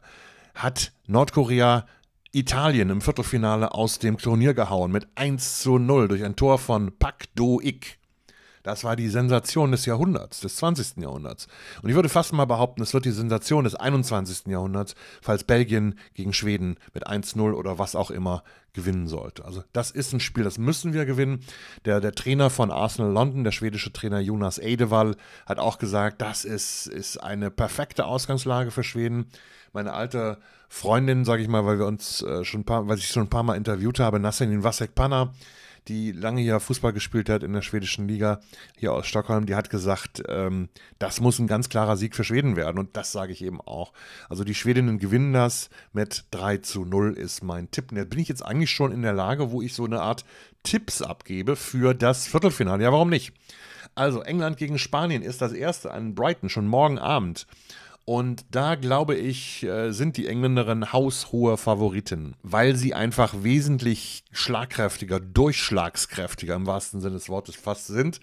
hat 0.56 0.92
Nordkorea 1.08 1.86
Italien 2.32 2.92
im 2.92 3.02
Viertelfinale 3.02 3.74
aus 3.74 3.98
dem 3.98 4.18
Turnier 4.18 4.54
gehauen 4.54 4.92
mit 4.92 5.08
1 5.16 5.62
zu 5.62 5.80
0 5.80 6.08
durch 6.08 6.24
ein 6.24 6.36
Tor 6.36 6.60
von 6.60 6.92
Pak 6.98 7.26
Do-ik. 7.36 7.99
Das 8.70 8.84
war 8.84 8.96
die 8.96 9.10
Sensation 9.10 9.72
des 9.72 9.88
Jahrhunderts, 9.88 10.42
des 10.42 10.58
20. 10.58 10.98
Jahrhunderts. 10.98 11.48
Und 11.82 11.90
ich 11.90 11.96
würde 11.96 12.08
fast 12.08 12.34
mal 12.34 12.46
behaupten, 12.46 12.84
es 12.84 12.94
wird 12.94 13.06
die 13.06 13.12
Sensation 13.12 13.64
des 13.64 13.74
21. 13.74 14.46
Jahrhunderts, 14.46 14.94
falls 15.24 15.44
Belgien 15.44 15.98
gegen 16.14 16.34
Schweden 16.34 16.78
mit 16.94 17.08
1-0 17.08 17.52
oder 17.54 17.80
was 17.80 17.96
auch 17.96 18.12
immer 18.12 18.44
gewinnen 18.74 19.08
sollte. 19.08 19.44
Also 19.44 19.64
das 19.74 19.90
ist 19.90 20.14
ein 20.14 20.20
Spiel, 20.20 20.44
das 20.44 20.60
müssen 20.60 20.94
wir 20.94 21.06
gewinnen. 21.06 21.40
Der, 21.86 22.00
der 22.00 22.12
Trainer 22.12 22.52
von 22.52 22.70
Arsenal 22.70 23.12
London, 23.12 23.44
der 23.44 23.52
schwedische 23.52 23.92
Trainer 23.92 24.20
Jonas 24.20 24.60
Eidevall, 24.60 25.16
hat 25.48 25.58
auch 25.58 25.80
gesagt, 25.80 26.22
das 26.22 26.46
ist, 26.46 26.86
ist 26.86 27.18
eine 27.18 27.50
perfekte 27.50 28.06
Ausgangslage 28.06 28.70
für 28.70 28.84
Schweden. 28.84 29.32
Meine 29.74 29.94
alte 29.94 30.38
Freundin, 30.68 31.26
sage 31.26 31.42
ich 31.42 31.48
mal, 31.48 31.66
weil 31.66 31.80
wir 31.80 31.88
uns 31.88 32.22
äh, 32.22 32.46
schon 32.46 32.62
ein 32.62 32.66
paar, 32.66 32.88
weil 32.88 33.00
ich 33.00 33.08
schon 33.08 33.24
ein 33.24 33.30
paar 33.30 33.42
Mal 33.42 33.56
interviewt 33.56 34.00
habe, 34.00 34.20
Nasserin 34.20 34.64
Vasek 34.64 34.94
Panna, 34.94 35.34
die 35.90 36.12
lange 36.12 36.42
hier 36.42 36.60
Fußball 36.60 36.94
gespielt 36.94 37.30
hat 37.30 37.44
in 37.44 37.52
der 37.52 37.62
schwedischen 37.62 38.08
Liga, 38.08 38.40
hier 38.78 38.94
aus 38.94 39.08
Stockholm, 39.08 39.46
die 39.46 39.56
hat 39.56 39.70
gesagt, 39.70 40.24
ähm, 40.28 40.70
das 41.00 41.20
muss 41.20 41.40
ein 41.40 41.48
ganz 41.48 41.68
klarer 41.68 41.98
Sieg 41.98 42.16
für 42.16 42.24
Schweden 42.24 42.56
werden. 42.56 42.78
Und 42.78 42.96
das 42.96 43.12
sage 43.12 43.34
ich 43.34 43.44
eben 43.44 43.60
auch. 43.60 43.92
Also 44.30 44.44
die 44.44 44.56
Schwedinnen 44.56 45.00
gewinnen 45.00 45.34
das 45.34 45.70
mit 45.92 46.26
3 46.32 46.58
zu 46.58 46.86
0 46.86 47.14
ist 47.14 47.44
mein 47.44 47.72
Tipp. 47.72 47.92
Und 47.92 47.98
jetzt 47.98 48.12
bin 48.12 48.20
ich 48.20 48.30
jetzt 48.30 48.46
eigentlich 48.46 48.72
schon 48.72 48.92
in 48.92 49.02
der 49.02 49.14
Lage, 49.14 49.52
wo 49.52 49.62
ich 49.62 49.74
so 49.74 49.86
eine 49.86 50.02
Art 50.02 50.24
Tipps 50.64 51.02
abgebe 51.02 51.56
für 51.56 51.94
das 51.94 52.28
Viertelfinale. 52.28 52.84
Ja, 52.84 52.92
warum 52.92 53.10
nicht? 53.10 53.34
Also 53.96 54.22
England 54.22 54.58
gegen 54.58 54.78
Spanien 54.78 55.24
ist 55.24 55.42
das 55.42 55.52
erste 55.52 55.92
an 55.92 56.16
Brighton, 56.16 56.50
schon 56.50 56.68
morgen 56.68 57.00
Abend. 57.00 57.48
Und 58.10 58.48
da 58.50 58.74
glaube 58.74 59.14
ich, 59.14 59.62
äh, 59.62 59.92
sind 59.92 60.18
die 60.18 60.26
Engländerinnen 60.26 60.94
haushohe 60.94 61.58
Favoriten, 61.58 62.34
weil 62.42 62.76
sie 62.76 62.96
einfach 62.96 63.44
wesentlich 63.44 64.24
schlagkräftiger, 64.32 65.20
durchschlagskräftiger 65.20 66.56
im 66.56 66.66
wahrsten 66.66 67.02
Sinne 67.02 67.14
des 67.14 67.30
Wortes 67.30 67.56
fast 67.56 67.86
sind, 67.86 68.20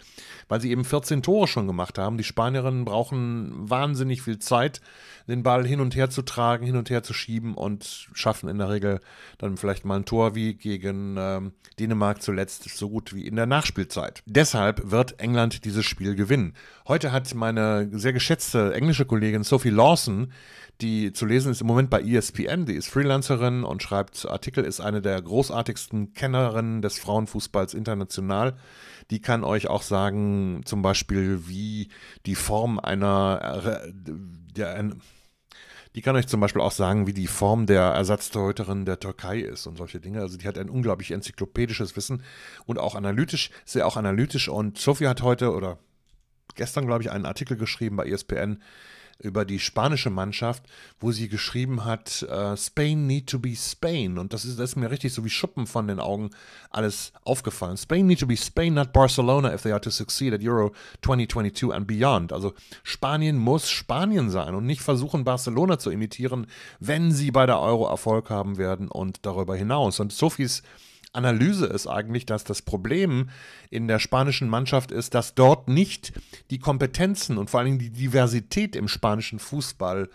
weil 0.48 0.60
sie 0.60 0.72
eben 0.72 0.84
14 0.84 1.22
Tore 1.22 1.46
schon 1.46 1.68
gemacht 1.68 1.98
haben. 1.98 2.18
Die 2.18 2.24
Spanierinnen 2.24 2.84
brauchen 2.84 3.52
wahnsinnig 3.70 4.22
viel 4.22 4.40
Zeit, 4.40 4.80
den 5.28 5.44
Ball 5.44 5.64
hin 5.64 5.78
und 5.78 5.94
her 5.94 6.10
zu 6.10 6.22
tragen, 6.22 6.66
hin 6.66 6.76
und 6.76 6.90
her 6.90 7.04
zu 7.04 7.14
schieben 7.14 7.54
und 7.54 8.08
schaffen 8.12 8.48
in 8.48 8.58
der 8.58 8.70
Regel 8.70 9.00
dann 9.38 9.56
vielleicht 9.56 9.84
mal 9.84 9.98
ein 9.98 10.04
Tor 10.04 10.34
wie 10.34 10.54
gegen 10.54 11.14
ähm, 11.16 11.52
Dänemark 11.78 12.22
zuletzt, 12.22 12.68
so 12.70 12.88
gut 12.88 13.14
wie 13.14 13.24
in 13.24 13.36
der 13.36 13.46
Nachspielzeit. 13.46 14.24
Deshalb 14.26 14.90
wird 14.90 15.20
England 15.20 15.64
dieses 15.64 15.84
Spiel 15.84 16.16
gewinnen. 16.16 16.54
Heute 16.88 17.10
hat 17.10 17.34
meine 17.34 17.88
sehr 17.98 18.12
geschätzte 18.12 18.72
englische 18.72 19.06
Kollegin 19.06 19.42
Sophie 19.42 19.70
Lawson, 19.70 20.32
die 20.80 21.12
zu 21.12 21.26
lesen 21.26 21.50
ist 21.50 21.60
im 21.60 21.66
Moment 21.66 21.90
bei 21.90 22.00
ESPN, 22.00 22.64
die 22.64 22.74
ist 22.74 22.86
Freelancerin 22.86 23.64
und 23.64 23.82
schreibt 23.82 24.24
Artikel, 24.24 24.62
ist 24.62 24.78
eine 24.78 25.02
der 25.02 25.20
großartigsten 25.20 26.14
Kennerinnen 26.14 26.82
des 26.82 27.00
Frauenfußballs 27.00 27.74
international. 27.74 28.56
Die 29.10 29.20
kann 29.20 29.42
euch 29.42 29.66
auch 29.66 29.82
sagen, 29.82 30.60
zum 30.64 30.82
Beispiel, 30.82 31.48
wie 31.48 31.88
die 32.24 32.36
Form 32.36 32.78
einer, 32.78 33.64
äh, 33.84 33.92
der, 34.56 34.92
die 35.96 36.02
kann 36.02 36.14
euch 36.14 36.28
zum 36.28 36.38
Beispiel 36.38 36.62
auch 36.62 36.70
sagen, 36.70 37.08
wie 37.08 37.14
die 37.14 37.26
Form 37.26 37.66
der 37.66 37.82
Ersatztorhüterin 37.82 38.84
der 38.84 39.00
Türkei 39.00 39.40
ist 39.40 39.66
und 39.66 39.76
solche 39.76 39.98
Dinge. 39.98 40.20
Also 40.20 40.38
die 40.38 40.46
hat 40.46 40.56
ein 40.56 40.70
unglaublich 40.70 41.10
enzyklopädisches 41.10 41.96
Wissen 41.96 42.22
und 42.64 42.78
auch 42.78 42.94
analytisch, 42.94 43.50
sehr 43.64 43.88
auch 43.88 43.96
analytisch. 43.96 44.48
Und 44.48 44.78
Sophie 44.78 45.08
hat 45.08 45.22
heute 45.22 45.52
oder 45.52 45.78
gestern, 46.54 46.86
glaube 46.86 47.02
ich, 47.02 47.10
einen 47.10 47.26
Artikel 47.26 47.56
geschrieben 47.56 47.96
bei 47.96 48.06
ESPN, 48.06 48.58
über 49.18 49.44
die 49.44 49.58
spanische 49.58 50.10
Mannschaft, 50.10 50.64
wo 51.00 51.10
sie 51.10 51.28
geschrieben 51.28 51.84
hat, 51.84 52.26
uh, 52.30 52.54
Spain 52.56 53.06
need 53.06 53.26
to 53.26 53.38
be 53.38 53.54
Spain. 53.56 54.18
Und 54.18 54.32
das 54.32 54.44
ist, 54.44 54.58
das 54.58 54.70
ist 54.70 54.76
mir 54.76 54.90
richtig 54.90 55.14
so 55.14 55.24
wie 55.24 55.30
Schuppen 55.30 55.66
von 55.66 55.88
den 55.88 56.00
Augen 56.00 56.30
alles 56.70 57.12
aufgefallen. 57.24 57.76
Spain 57.76 58.06
need 58.06 58.20
to 58.20 58.26
be 58.26 58.36
Spain, 58.36 58.74
not 58.74 58.92
Barcelona, 58.92 59.54
if 59.54 59.62
they 59.62 59.72
are 59.72 59.80
to 59.80 59.90
succeed 59.90 60.34
at 60.34 60.42
Euro 60.42 60.72
2022 61.02 61.72
and 61.72 61.86
beyond. 61.86 62.32
Also 62.32 62.54
Spanien 62.82 63.38
muss 63.38 63.70
Spanien 63.70 64.28
sein 64.28 64.54
und 64.54 64.66
nicht 64.66 64.82
versuchen, 64.82 65.24
Barcelona 65.24 65.78
zu 65.78 65.90
imitieren, 65.90 66.46
wenn 66.78 67.10
sie 67.10 67.30
bei 67.30 67.46
der 67.46 67.60
Euro 67.60 67.88
Erfolg 67.88 68.28
haben 68.28 68.58
werden 68.58 68.88
und 68.88 69.24
darüber 69.24 69.56
hinaus. 69.56 69.98
Und 69.98 70.12
Sophies 70.12 70.62
Analyse 71.16 71.66
ist 71.66 71.86
eigentlich, 71.86 72.26
dass 72.26 72.44
das 72.44 72.62
Problem 72.62 73.30
in 73.70 73.88
der 73.88 73.98
spanischen 73.98 74.48
Mannschaft 74.48 74.90
ist, 74.90 75.14
dass 75.14 75.34
dort 75.34 75.68
nicht 75.68 76.12
die 76.50 76.58
Kompetenzen 76.58 77.38
und 77.38 77.50
vor 77.50 77.60
allem 77.60 77.78
die 77.78 77.90
Diversität 77.90 78.76
im 78.76 78.88
spanischen 78.88 79.38
Fußball 79.38 80.08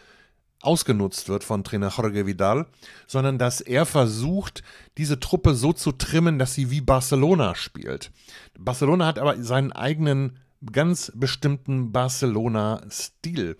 ausgenutzt 0.61 1.27
wird 1.27 1.43
von 1.43 1.63
Trainer 1.63 1.91
Jorge 1.95 2.27
Vidal, 2.27 2.67
sondern 3.07 3.37
dass 3.37 3.61
er 3.61 3.85
versucht, 3.85 4.63
diese 4.97 5.19
Truppe 5.19 5.55
so 5.55 5.73
zu 5.73 5.91
trimmen, 5.91 6.39
dass 6.39 6.53
sie 6.53 6.69
wie 6.71 6.81
Barcelona 6.81 7.55
spielt. 7.55 8.11
Barcelona 8.57 9.07
hat 9.07 9.19
aber 9.19 9.41
seinen 9.43 9.71
eigenen 9.71 10.37
ganz 10.71 11.11
bestimmten 11.15 11.91
Barcelona-Stil. 11.91 13.57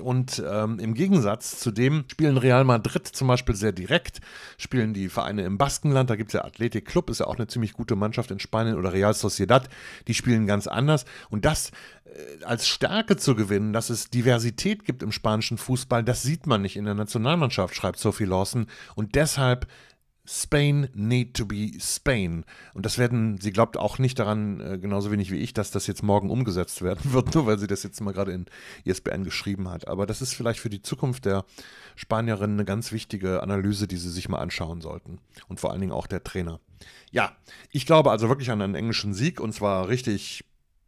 Und 0.00 0.42
ähm, 0.46 0.78
im 0.78 0.94
Gegensatz 0.94 1.58
zu 1.58 1.70
dem 1.70 2.04
spielen 2.08 2.36
Real 2.36 2.64
Madrid 2.64 3.06
zum 3.06 3.28
Beispiel 3.28 3.54
sehr 3.56 3.72
direkt, 3.72 4.20
spielen 4.56 4.94
die 4.94 5.08
Vereine 5.08 5.42
im 5.42 5.58
Baskenland, 5.58 6.10
da 6.10 6.16
gibt 6.16 6.30
es 6.30 6.34
ja 6.34 6.44
Athletic 6.44 6.84
Club, 6.84 7.10
ist 7.10 7.20
ja 7.20 7.26
auch 7.26 7.36
eine 7.36 7.46
ziemlich 7.46 7.72
gute 7.72 7.96
Mannschaft 7.96 8.30
in 8.30 8.38
Spanien 8.38 8.76
oder 8.76 8.92
Real 8.92 9.14
Sociedad, 9.14 9.68
die 10.06 10.14
spielen 10.14 10.46
ganz 10.46 10.66
anders. 10.66 11.06
Und 11.30 11.44
das 11.44 11.72
äh, 12.04 12.44
als 12.44 12.68
Stärke 12.68 13.16
zu 13.16 13.34
gewinnen, 13.34 13.72
dass 13.72 13.90
es 13.90 14.10
Diversität 14.10 14.84
gibt 14.84 15.02
im 15.02 15.12
spanischen 15.12 15.58
Fußball, 15.58 16.04
das 16.04 16.22
sieht 16.22 16.46
man 16.46 16.62
nicht 16.62 16.76
in 16.76 16.84
der 16.84 16.94
Nationalmannschaft, 16.94 17.74
schreibt 17.74 17.98
Sophie 17.98 18.24
Lawson. 18.24 18.66
Und 18.94 19.14
deshalb 19.14 19.66
Spain 20.32 20.88
need 20.94 21.34
to 21.34 21.44
be 21.44 21.72
Spain. 21.80 22.44
Und 22.72 22.86
das 22.86 22.98
werden, 22.98 23.38
sie 23.40 23.50
glaubt 23.50 23.76
auch 23.76 23.98
nicht 23.98 24.16
daran, 24.16 24.60
äh, 24.60 24.78
genauso 24.78 25.10
wenig 25.10 25.32
wie 25.32 25.38
ich, 25.38 25.54
dass 25.54 25.72
das 25.72 25.88
jetzt 25.88 26.04
morgen 26.04 26.30
umgesetzt 26.30 26.82
werden 26.82 27.00
wird, 27.12 27.34
nur 27.34 27.46
weil 27.46 27.58
sie 27.58 27.66
das 27.66 27.82
jetzt 27.82 28.00
mal 28.00 28.12
gerade 28.12 28.30
in 28.30 28.46
ISBN 28.84 29.24
geschrieben 29.24 29.68
hat. 29.68 29.88
Aber 29.88 30.06
das 30.06 30.22
ist 30.22 30.34
vielleicht 30.34 30.60
für 30.60 30.70
die 30.70 30.82
Zukunft 30.82 31.24
der 31.24 31.44
Spanierinnen 31.96 32.58
eine 32.58 32.64
ganz 32.64 32.92
wichtige 32.92 33.42
Analyse, 33.42 33.88
die 33.88 33.96
sie 33.96 34.10
sich 34.10 34.28
mal 34.28 34.38
anschauen 34.38 34.80
sollten. 34.80 35.18
Und 35.48 35.58
vor 35.58 35.72
allen 35.72 35.80
Dingen 35.80 35.92
auch 35.92 36.06
der 36.06 36.22
Trainer. 36.22 36.60
Ja, 37.10 37.32
ich 37.72 37.84
glaube 37.84 38.12
also 38.12 38.28
wirklich 38.28 38.52
an 38.52 38.62
einen 38.62 38.76
englischen 38.76 39.14
Sieg 39.14 39.40
und 39.40 39.52
zwar 39.52 39.88
richtig 39.88 40.44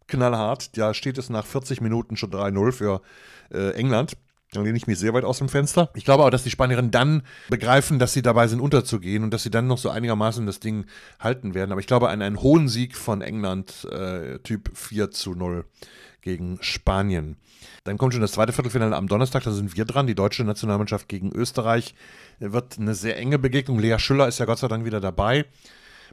knallhart. 0.07 0.79
Da 0.79 0.95
steht 0.95 1.19
es 1.19 1.31
nach 1.31 1.47
40 1.47 1.81
Minuten 1.81 2.17
schon 2.17 2.31
3-0 2.31 2.71
für 2.71 3.03
äh, 3.51 3.73
England. 3.73 4.17
Dann 4.53 4.65
lehne 4.65 4.77
ich 4.77 4.87
mich 4.87 4.99
sehr 4.99 5.15
weit 5.15 5.25
aus 5.25 5.39
dem 5.39 5.49
Fenster. 5.49 5.91
Ich 5.95 6.05
glaube 6.05 6.23
aber, 6.23 6.31
dass 6.31 6.43
die 6.43 6.51
Spanierinnen 6.51 6.91
dann 6.91 7.23
begreifen, 7.49 7.99
dass 7.99 8.13
sie 8.13 8.21
dabei 8.21 8.49
sind, 8.49 8.61
unterzugehen 8.61 9.25
und 9.25 9.33
dass 9.33 9.43
sie 9.43 9.51
dann 9.51 9.67
noch 9.67 9.79
so 9.79 9.89
einigermaßen 9.89 10.45
das 10.45 10.61
Ding 10.61 10.85
halten 11.19 11.55
werden. 11.55 11.73
Aber 11.73 11.81
ich 11.81 11.87
glaube 11.87 12.11
an 12.11 12.21
einen 12.21 12.43
hohen 12.43 12.69
Sieg 12.69 12.97
von 12.97 13.23
England, 13.23 13.87
äh, 13.91 14.39
Typ 14.41 14.71
4 14.77 15.11
zu 15.11 15.35
0 15.35 15.65
gegen 16.21 16.59
Spanien. 16.61 17.37
Dann 17.85 17.97
kommt 17.97 18.13
schon 18.13 18.23
das 18.23 18.33
zweite 18.33 18.53
Viertelfinale 18.53 18.95
am 18.95 19.09
Donnerstag, 19.09 19.43
da 19.43 19.53
sind 19.53 19.77
wir 19.77 19.85
dran. 19.87 20.07
Die 20.07 20.15
deutsche 20.15 20.45
Nationalmannschaft 20.45 21.09
gegen 21.09 21.33
Österreich 21.33 21.95
wird 22.39 22.79
eine 22.79 22.95
sehr 22.95 23.17
enge 23.17 23.39
Begegnung. 23.39 23.79
Lea 23.79 23.99
Schüller 23.99 24.29
ist 24.29 24.39
ja 24.39 24.45
Gott 24.45 24.59
sei 24.59 24.69
Dank 24.69 24.85
wieder 24.85 25.01
dabei. 25.01 25.47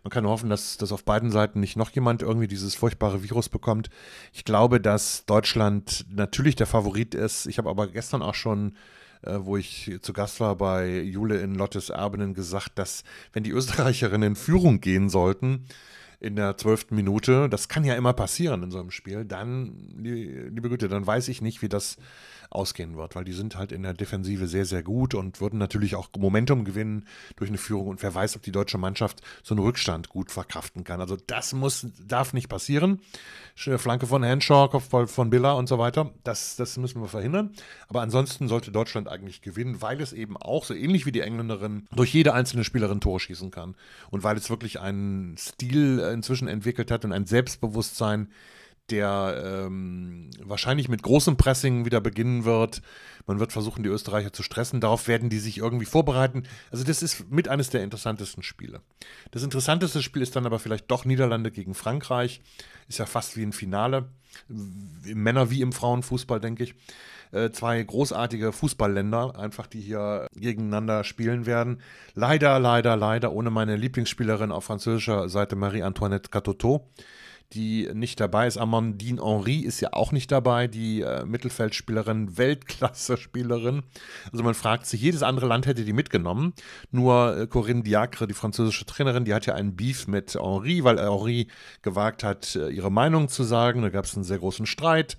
Man 0.04 0.12
kann 0.12 0.28
hoffen, 0.28 0.50
dass, 0.50 0.78
dass 0.78 0.92
auf 0.92 1.04
beiden 1.04 1.32
Seiten 1.32 1.60
nicht 1.60 1.76
noch 1.76 1.90
jemand 1.92 2.22
irgendwie 2.22 2.48
dieses 2.48 2.76
furchtbare 2.76 3.24
Virus 3.24 3.50
bekommt. 3.50 3.90
Ich 4.34 4.46
glaube, 4.46 4.80
dass 4.80 5.26
Deutschland 5.26 6.06
natürlich 6.10 6.56
der 6.56 6.68
Favorit 6.68 7.16
ist. 7.16 7.46
Ich 7.48 7.58
habe 7.58 7.70
aber 7.70 7.88
gestern 7.88 8.22
auch 8.22 8.36
schon 8.36 8.74
äh, 9.22 9.38
wo 9.40 9.58
ich 9.58 9.98
zu 10.02 10.14
Gast 10.14 10.40
war 10.40 10.56
bei 10.56 11.02
Jule 11.02 11.42
in 11.42 11.56
Lottes 11.56 11.90
Erbenen, 11.90 12.34
gesagt, 12.34 12.80
dass 12.80 13.04
wenn 13.34 13.44
die 13.44 13.52
Österreicherinnen 13.52 14.30
in 14.30 14.36
Führung 14.36 14.80
gehen 14.80 15.10
sollten, 15.10 15.66
in 16.20 16.36
der 16.36 16.58
zwölften 16.58 16.96
Minute, 16.96 17.48
das 17.50 17.70
kann 17.70 17.86
ja 17.86 17.96
immer 17.96 18.14
passieren 18.14 18.64
in 18.64 18.72
so 18.72 18.80
einem 18.80 18.92
Spiel, 18.92 19.24
dann, 19.24 19.74
liebe 19.98 20.70
Güte, 20.70 20.90
dann 20.90 21.08
weiß 21.08 21.30
ich 21.30 21.42
nicht, 21.42 21.62
wie 21.62 21.70
das 21.70 21.98
ausgehen 22.50 22.98
wird, 22.98 23.16
weil 23.16 23.24
die 23.24 23.34
sind 23.34 23.56
halt 23.56 23.72
in 23.72 23.84
der 23.84 23.94
Defensive 23.94 24.48
sehr, 24.48 24.66
sehr 24.66 24.82
gut 24.82 25.14
und 25.14 25.40
würden 25.40 25.60
natürlich 25.60 25.96
auch 25.96 26.10
Momentum 26.18 26.66
gewinnen 26.66 27.06
durch 27.36 27.50
eine 27.50 27.58
Führung. 27.58 27.88
Und 27.88 28.02
wer 28.02 28.14
weiß, 28.14 28.36
ob 28.36 28.42
die 28.42 28.52
deutsche 28.52 28.78
Mannschaft 28.78 29.22
so 29.44 29.54
einen 29.54 29.64
Rückstand 29.64 30.10
gut 30.10 30.32
verkraften 30.32 30.84
kann. 30.84 31.00
Also 31.00 31.18
das 31.28 31.54
muss, 31.54 31.88
darf 32.08 32.34
nicht 32.34 32.50
passieren. 32.50 33.02
Flanke 33.56 34.08
von 34.08 34.24
Henshaw, 34.24 34.70
Kopfball 34.70 35.08
von 35.08 35.30
Biller 35.30 35.58
und 35.58 35.68
so 35.68 35.78
weiter. 35.78 36.12
Das, 36.24 36.56
das 36.56 36.78
müssen 36.78 37.02
wir 37.02 37.08
verhindern. 37.08 37.52
Aber 37.88 38.02
ansonsten 38.02 38.48
sollte 38.48 38.72
Deutschland 38.72 39.08
eigentlich 39.08 39.42
gewinnen, 39.42 39.82
weil 39.82 40.02
es 40.02 40.14
eben 40.14 40.38
auch, 40.38 40.64
so 40.66 40.74
ähnlich 40.74 41.06
wie 41.06 41.12
die 41.12 41.22
Engländerin, 41.22 41.88
durch 41.92 42.14
jede 42.14 42.34
einzelne 42.34 42.64
Spielerin 42.64 43.02
Tore 43.02 43.20
schießen 43.20 43.52
kann. 43.52 43.76
Und 44.10 44.24
weil 44.24 44.38
es 44.38 44.50
wirklich 44.50 44.80
einen 44.80 45.38
Stil 45.38 46.00
inzwischen 46.00 46.48
entwickelt 46.48 46.90
hat 46.90 47.06
und 47.06 47.12
ein 47.12 47.26
Selbstbewusstsein, 47.26 48.30
der 48.92 49.66
ähm, 49.68 50.30
wahrscheinlich 50.44 50.90
mit 50.90 51.04
großem 51.04 51.38
Pressing 51.38 51.86
wieder 51.86 52.02
beginnen 52.02 52.46
wird. 52.46 52.82
Man 53.26 53.40
wird 53.40 53.52
versuchen, 53.52 53.84
die 53.84 53.90
Österreicher 53.90 54.34
zu 54.34 54.44
stressen. 54.44 54.82
Darauf 54.82 55.08
werden 55.08 55.30
die 55.30 55.40
sich 55.40 55.58
irgendwie 55.58 55.86
vorbereiten. 55.86 56.44
Also 56.72 56.84
das 56.84 57.04
ist 57.04 57.30
mit 57.32 57.48
eines 57.48 57.70
der 57.70 57.84
interessantesten 57.84 58.44
Spiele. 58.44 58.82
Das 59.32 59.44
interessanteste 59.44 60.02
Spiel 60.02 60.22
ist 60.22 60.36
dann 60.36 60.46
aber 60.46 60.60
vielleicht 60.60 60.90
doch 60.90 61.06
Niederlande 61.06 61.52
gegen 61.52 61.76
Frankreich. 61.76 62.42
Ist 62.88 62.98
ja 62.98 63.06
fast 63.06 63.38
wie 63.38 63.44
ein 63.44 63.54
Finale. 63.54 64.10
Im 64.48 65.24
Männer- 65.24 65.52
wie 65.52 65.62
im 65.62 65.74
Frauenfußball, 65.74 66.40
denke 66.40 66.64
ich. 66.64 66.76
Äh, 67.32 67.52
zwei 67.52 67.82
großartige 67.84 68.52
Fußballländer, 68.52 69.38
einfach 69.38 69.68
die 69.68 69.82
hier 69.82 70.28
gegeneinander 70.34 71.04
spielen 71.04 71.46
werden. 71.46 71.82
Leider, 72.16 72.60
leider, 72.60 72.96
leider 72.98 73.32
ohne 73.32 73.52
meine 73.52 73.76
Lieblingsspielerin 73.76 74.52
auf 74.52 74.66
französischer 74.66 75.30
Seite 75.30 75.56
Marie-Antoinette 75.56 76.30
Catoteau 76.30 76.90
die 77.54 77.90
nicht 77.94 78.20
dabei 78.20 78.46
ist. 78.46 78.58
Amandine 78.58 79.24
Henry 79.24 79.58
ist 79.60 79.80
ja 79.80 79.94
auch 79.94 80.12
nicht 80.12 80.32
dabei, 80.32 80.68
die 80.68 81.02
äh, 81.02 81.26
Mittelfeldspielerin, 81.26 82.38
Weltklasse-Spielerin. 82.38 83.82
Also 84.32 84.44
man 84.44 84.54
fragt 84.54 84.86
sich, 84.86 85.02
jedes 85.02 85.24
andere 85.24 85.48
Land 85.48 85.66
hätte 85.66 85.84
die 85.84 85.94
mitgenommen. 85.94 86.54
Nur 86.92 87.38
äh, 87.38 87.48
Corinne 87.48 87.82
Diacre, 87.82 88.28
die 88.28 88.36
französische 88.36 88.86
Trainerin, 88.86 89.26
die 89.26 89.34
hat 89.34 89.48
ja 89.48 89.56
einen 89.56 89.76
Beef 89.76 90.08
mit 90.08 90.36
Henry, 90.36 90.84
weil 90.84 91.00
Henry 91.00 91.48
gewagt 91.82 92.24
hat, 92.24 92.56
äh, 92.56 92.70
ihre 92.70 92.92
Meinung 92.92 93.30
zu 93.30 93.44
sagen. 93.44 93.82
Da 93.82 93.90
gab 93.90 94.06
es 94.06 94.16
einen 94.16 94.24
sehr 94.24 94.40
großen 94.40 94.68
Streit. 94.68 95.18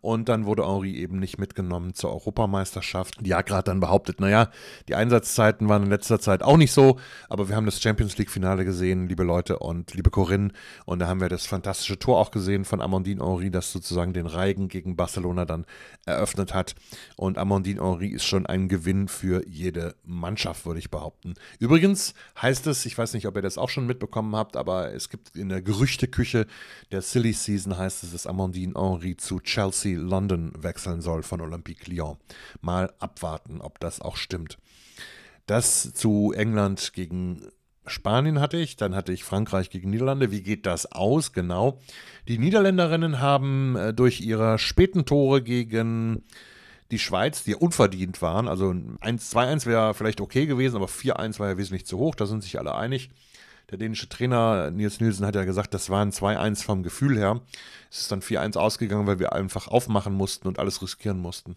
Und 0.00 0.28
dann 0.28 0.46
wurde 0.46 0.64
Henri 0.64 0.94
eben 0.94 1.18
nicht 1.18 1.38
mitgenommen 1.38 1.94
zur 1.94 2.10
Europameisterschaft. 2.10 3.26
Diacre 3.26 3.56
hat 3.56 3.68
dann 3.68 3.80
behauptet, 3.80 4.20
naja, 4.20 4.50
die 4.88 4.94
Einsatzzeiten 4.94 5.68
waren 5.68 5.82
in 5.82 5.90
letzter 5.90 6.20
Zeit 6.20 6.44
auch 6.44 6.56
nicht 6.56 6.72
so, 6.72 6.98
aber 7.28 7.48
wir 7.48 7.56
haben 7.56 7.66
das 7.66 7.80
Champions 7.80 8.18
League-Finale 8.18 8.64
gesehen, 8.64 9.08
liebe 9.08 9.24
Leute 9.24 9.58
und 9.58 9.94
liebe 9.94 10.10
Corinne. 10.10 10.52
Und 10.86 11.00
da 11.00 11.08
haben 11.08 11.20
wir 11.20 11.28
das 11.28 11.46
fantastische 11.46 11.71
Tor 11.78 12.18
auch 12.18 12.30
gesehen 12.30 12.64
von 12.64 12.80
Amandine 12.80 13.24
Henri, 13.24 13.50
das 13.50 13.72
sozusagen 13.72 14.12
den 14.12 14.26
Reigen 14.26 14.68
gegen 14.68 14.96
Barcelona 14.96 15.44
dann 15.44 15.66
eröffnet 16.06 16.54
hat. 16.54 16.74
Und 17.16 17.38
Amandine 17.38 17.80
Henri 17.80 18.08
ist 18.08 18.24
schon 18.24 18.46
ein 18.46 18.68
Gewinn 18.68 19.08
für 19.08 19.46
jede 19.48 19.94
Mannschaft, 20.04 20.66
würde 20.66 20.80
ich 20.80 20.90
behaupten. 20.90 21.34
Übrigens 21.58 22.14
heißt 22.40 22.66
es, 22.66 22.86
ich 22.86 22.96
weiß 22.96 23.14
nicht, 23.14 23.26
ob 23.26 23.36
ihr 23.36 23.42
das 23.42 23.58
auch 23.58 23.68
schon 23.68 23.86
mitbekommen 23.86 24.36
habt, 24.36 24.56
aber 24.56 24.92
es 24.92 25.08
gibt 25.08 25.36
in 25.36 25.48
der 25.48 25.62
Gerüchteküche 25.62 26.46
der 26.90 27.02
Silly 27.02 27.32
Season 27.32 27.76
heißt 27.76 28.04
es, 28.04 28.12
dass 28.12 28.26
Amandine 28.26 28.74
Henri 28.76 29.16
zu 29.16 29.40
Chelsea 29.40 29.98
London 29.98 30.52
wechseln 30.56 31.00
soll 31.00 31.22
von 31.22 31.40
Olympique 31.40 31.90
Lyon. 31.90 32.18
Mal 32.60 32.92
abwarten, 32.98 33.60
ob 33.60 33.80
das 33.80 34.00
auch 34.00 34.16
stimmt. 34.16 34.58
Das 35.46 35.92
zu 35.94 36.32
England 36.32 36.92
gegen 36.92 37.48
Spanien 37.86 38.40
hatte 38.40 38.56
ich, 38.56 38.76
dann 38.76 38.94
hatte 38.94 39.12
ich 39.12 39.24
Frankreich 39.24 39.70
gegen 39.70 39.90
Niederlande. 39.90 40.30
Wie 40.30 40.42
geht 40.42 40.66
das 40.66 40.90
aus? 40.92 41.32
Genau. 41.32 41.80
Die 42.28 42.38
Niederländerinnen 42.38 43.20
haben 43.20 43.76
äh, 43.76 43.94
durch 43.94 44.20
ihre 44.20 44.58
späten 44.58 45.04
Tore 45.04 45.42
gegen 45.42 46.22
die 46.92 46.98
Schweiz, 46.98 47.42
die 47.42 47.56
unverdient 47.56 48.20
waren, 48.20 48.48
also 48.48 48.66
1-2-1 48.66 49.64
wäre 49.64 49.94
vielleicht 49.94 50.20
okay 50.20 50.44
gewesen, 50.44 50.76
aber 50.76 50.86
4-1 50.86 51.38
war 51.38 51.48
ja 51.48 51.56
wesentlich 51.56 51.86
zu 51.86 51.96
hoch, 51.98 52.14
da 52.14 52.26
sind 52.26 52.42
sich 52.42 52.58
alle 52.58 52.74
einig. 52.74 53.10
Der 53.70 53.78
dänische 53.78 54.10
Trainer 54.10 54.70
Nils 54.70 55.00
Nielsen 55.00 55.24
hat 55.24 55.34
ja 55.34 55.44
gesagt, 55.44 55.72
das 55.72 55.88
waren 55.88 56.10
2-1 56.10 56.62
vom 56.62 56.82
Gefühl 56.82 57.16
her. 57.16 57.40
Es 57.90 58.00
ist 58.00 58.12
dann 58.12 58.20
4-1 58.20 58.58
ausgegangen, 58.58 59.06
weil 59.06 59.18
wir 59.18 59.32
einfach 59.32 59.68
aufmachen 59.68 60.12
mussten 60.12 60.46
und 60.46 60.58
alles 60.58 60.82
riskieren 60.82 61.18
mussten. 61.18 61.56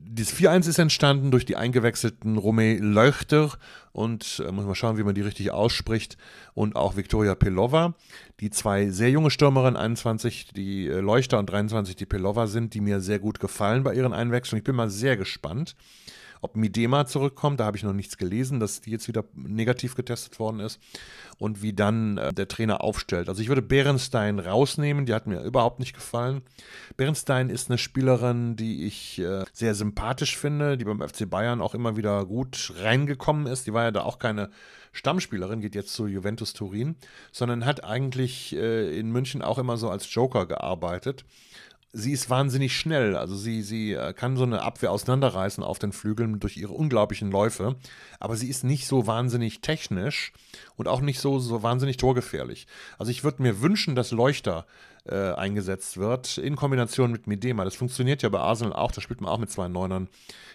Dieses 0.00 0.34
4-1 0.34 0.68
ist 0.68 0.78
entstanden 0.78 1.30
durch 1.30 1.44
die 1.44 1.56
eingewechselten 1.56 2.38
Romé 2.38 2.78
Leuchter 2.80 3.52
und 3.92 4.42
äh, 4.46 4.50
muss 4.50 4.64
man 4.64 4.74
schauen, 4.74 4.98
wie 4.98 5.02
man 5.02 5.14
die 5.14 5.20
richtig 5.20 5.50
ausspricht 5.50 6.16
und 6.54 6.76
auch 6.76 6.96
Viktoria 6.96 7.34
Pelova, 7.34 7.94
die 8.40 8.50
zwei 8.50 8.90
sehr 8.90 9.10
junge 9.10 9.30
Stürmerinnen, 9.30 9.76
21 9.76 10.52
die 10.54 10.86
äh, 10.86 11.00
Leuchter 11.00 11.38
und 11.38 11.50
23 11.50 11.96
die 11.96 12.06
Pelova 12.06 12.46
sind, 12.46 12.74
die 12.74 12.80
mir 12.80 13.00
sehr 13.00 13.18
gut 13.18 13.40
gefallen 13.40 13.82
bei 13.82 13.94
ihren 13.94 14.12
Einwechslungen. 14.12 14.60
Ich 14.60 14.64
bin 14.64 14.76
mal 14.76 14.90
sehr 14.90 15.16
gespannt. 15.16 15.76
Ob 16.40 16.56
Midema 16.56 17.06
zurückkommt, 17.06 17.60
da 17.60 17.64
habe 17.64 17.76
ich 17.76 17.82
noch 17.82 17.92
nichts 17.92 18.16
gelesen, 18.16 18.60
dass 18.60 18.80
die 18.80 18.90
jetzt 18.90 19.08
wieder 19.08 19.24
negativ 19.34 19.94
getestet 19.94 20.38
worden 20.38 20.60
ist. 20.60 20.80
Und 21.38 21.62
wie 21.62 21.72
dann 21.72 22.18
äh, 22.18 22.32
der 22.32 22.48
Trainer 22.48 22.82
aufstellt. 22.82 23.28
Also 23.28 23.42
ich 23.42 23.48
würde 23.48 23.62
Bärenstein 23.62 24.38
rausnehmen, 24.38 25.06
die 25.06 25.14
hat 25.14 25.26
mir 25.26 25.42
überhaupt 25.42 25.78
nicht 25.78 25.94
gefallen. 25.94 26.42
Bärenstein 26.96 27.48
ist 27.48 27.70
eine 27.70 27.78
Spielerin, 27.78 28.56
die 28.56 28.86
ich 28.86 29.18
äh, 29.20 29.44
sehr 29.52 29.74
sympathisch 29.74 30.36
finde, 30.36 30.76
die 30.76 30.84
beim 30.84 31.00
FC 31.00 31.28
Bayern 31.28 31.60
auch 31.60 31.74
immer 31.74 31.96
wieder 31.96 32.24
gut 32.26 32.72
reingekommen 32.80 33.46
ist. 33.46 33.66
Die 33.66 33.72
war 33.72 33.84
ja 33.84 33.90
da 33.90 34.02
auch 34.02 34.18
keine 34.18 34.50
Stammspielerin, 34.92 35.60
geht 35.60 35.74
jetzt 35.74 35.92
zu 35.92 36.06
Juventus 36.06 36.54
Turin, 36.54 36.96
sondern 37.30 37.64
hat 37.64 37.84
eigentlich 37.84 38.56
äh, 38.56 38.98
in 38.98 39.10
München 39.10 39.42
auch 39.42 39.58
immer 39.58 39.76
so 39.76 39.90
als 39.90 40.12
Joker 40.12 40.46
gearbeitet 40.46 41.24
sie 41.92 42.12
ist 42.12 42.30
wahnsinnig 42.30 42.76
schnell. 42.76 43.16
Also 43.16 43.36
sie, 43.36 43.62
sie 43.62 43.92
äh, 43.92 44.12
kann 44.12 44.36
so 44.36 44.44
eine 44.44 44.62
Abwehr 44.62 44.92
auseinanderreißen 44.92 45.64
auf 45.64 45.78
den 45.78 45.92
Flügeln 45.92 46.40
durch 46.40 46.56
ihre 46.56 46.72
unglaublichen 46.72 47.30
Läufe. 47.30 47.76
Aber 48.20 48.36
sie 48.36 48.48
ist 48.48 48.64
nicht 48.64 48.86
so 48.86 49.06
wahnsinnig 49.06 49.60
technisch 49.60 50.32
und 50.76 50.88
auch 50.88 51.00
nicht 51.00 51.20
so, 51.20 51.38
so 51.38 51.62
wahnsinnig 51.62 51.96
torgefährlich. 51.96 52.66
Also 52.98 53.10
ich 53.10 53.24
würde 53.24 53.42
mir 53.42 53.60
wünschen, 53.60 53.94
dass 53.94 54.10
Leuchter 54.10 54.66
äh, 55.04 55.32
eingesetzt 55.32 55.96
wird 55.96 56.38
in 56.38 56.56
Kombination 56.56 57.10
mit 57.10 57.26
Medema. 57.26 57.64
Das 57.64 57.74
funktioniert 57.74 58.22
ja 58.22 58.28
bei 58.28 58.40
Arsenal 58.40 58.74
auch. 58.74 58.92
Da 58.92 59.00
spielt 59.00 59.20
man 59.20 59.30
auch 59.30 59.38
mit 59.38 59.50
zwei 59.50 59.68
Neunern, 59.68 60.08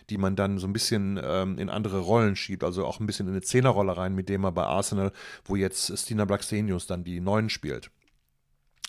die 0.10 0.18
man 0.18 0.36
dann 0.36 0.60
so 0.60 0.68
ein 0.68 0.74
bisschen 0.74 1.20
ähm, 1.24 1.58
in 1.58 1.70
andere 1.70 2.00
Rollen 2.00 2.36
schiebt. 2.36 2.64
Also 2.64 2.86
auch 2.86 3.00
ein 3.00 3.08
bisschen 3.08 3.28
in 3.28 3.34
eine 3.34 3.42
Zehnerrolle 3.42 3.98
rein, 3.98 4.14
Medema 4.14 4.52
bei 4.52 4.64
Arsenal, 4.64 5.12
wo 5.46 5.56
jetzt 5.56 5.98
Stina 5.98 6.26
Blacksenius 6.26 6.86
dann 6.86 7.04
die 7.04 7.20
Neun 7.20 7.50
spielt. 7.50 7.90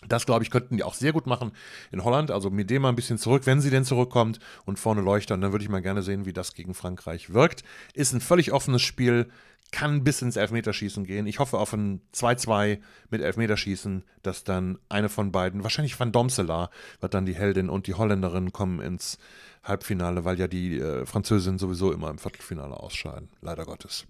Das, 0.09 0.27
glaube 0.27 0.45
ich, 0.45 0.51
könnten 0.51 0.77
die 0.77 0.83
auch 0.83 0.95
sehr 0.95 1.13
gut 1.13 1.27
machen 1.27 1.53
in 1.93 2.05
Holland. 2.05 2.31
Also 2.31 2.51
mit 2.51 2.71
dem 2.71 2.83
mal 2.83 2.91
ein 2.91 2.97
bisschen 2.97 3.19
zurück, 3.19 3.47
wenn 3.47 3.61
sie 3.61 3.71
denn 3.71 3.85
zurückkommt 3.85 4.39
und 4.65 4.79
vorne 4.79 5.01
leuchtern. 5.01 5.41
Dann 5.41 5.53
würde 5.53 5.65
ich 5.65 5.71
mal 5.71 5.83
gerne 5.83 6.03
sehen, 6.03 6.27
wie 6.27 6.33
das 6.33 6.55
gegen 6.55 6.75
Frankreich 6.75 7.33
wirkt. 7.33 7.65
Ist 7.95 8.13
ein 8.13 8.21
völlig 8.21 8.53
offenes 8.53 8.83
Spiel, 8.83 9.29
kann 9.75 10.05
bis 10.05 10.23
ins 10.23 10.37
Elfmeterschießen 10.37 11.05
gehen. 11.05 11.27
Ich 11.27 11.41
hoffe 11.41 11.59
auf 11.59 11.73
ein 11.73 12.01
2-2 12.15 12.79
mit 13.11 13.23
Elfmeterschießen, 13.23 14.05
dass 14.23 14.45
dann 14.45 14.79
eine 14.89 15.09
von 15.09 15.33
beiden, 15.33 15.65
wahrscheinlich 15.65 15.99
Van 15.99 16.13
Domselaar, 16.13 16.71
wird 17.01 17.13
dann 17.13 17.27
die 17.27 17.35
Heldin 17.35 17.69
und 17.69 17.89
die 17.89 17.95
Holländerin 17.95 18.53
kommen 18.53 18.81
ins 18.81 19.19
Halbfinale, 19.65 20.25
weil 20.25 20.39
ja 20.39 20.47
die 20.47 20.79
äh, 20.79 21.07
Französinnen 21.07 21.59
sowieso 21.59 21.91
immer 21.91 22.11
im 22.11 22.19
Viertelfinale 22.19 22.77
ausscheiden. 22.77 23.31
Leider 23.41 23.65
Gottes. 23.65 24.07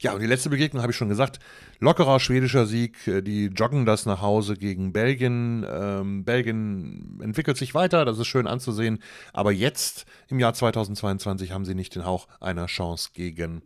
Ja, 0.00 0.12
und 0.12 0.20
die 0.20 0.26
letzte 0.26 0.48
Begegnung 0.48 0.80
habe 0.82 0.92
ich 0.92 0.96
schon 0.96 1.08
gesagt. 1.08 1.40
Lockerer 1.80 2.20
schwedischer 2.20 2.66
Sieg. 2.66 3.06
Äh, 3.08 3.20
die 3.20 3.46
joggen 3.46 3.84
das 3.84 4.06
nach 4.06 4.22
Hause 4.22 4.54
gegen 4.54 4.92
Belgien. 4.92 5.66
Ähm, 5.68 6.24
Belgien 6.24 7.18
entwickelt 7.20 7.56
sich 7.56 7.74
weiter, 7.74 8.04
das 8.04 8.18
ist 8.18 8.28
schön 8.28 8.46
anzusehen. 8.46 9.00
Aber 9.32 9.50
jetzt, 9.50 10.06
im 10.28 10.38
Jahr 10.38 10.54
2022, 10.54 11.50
haben 11.50 11.64
sie 11.64 11.74
nicht 11.74 11.96
den 11.96 12.04
Hauch 12.04 12.28
einer 12.40 12.66
Chance 12.66 13.10
gegen 13.12 13.62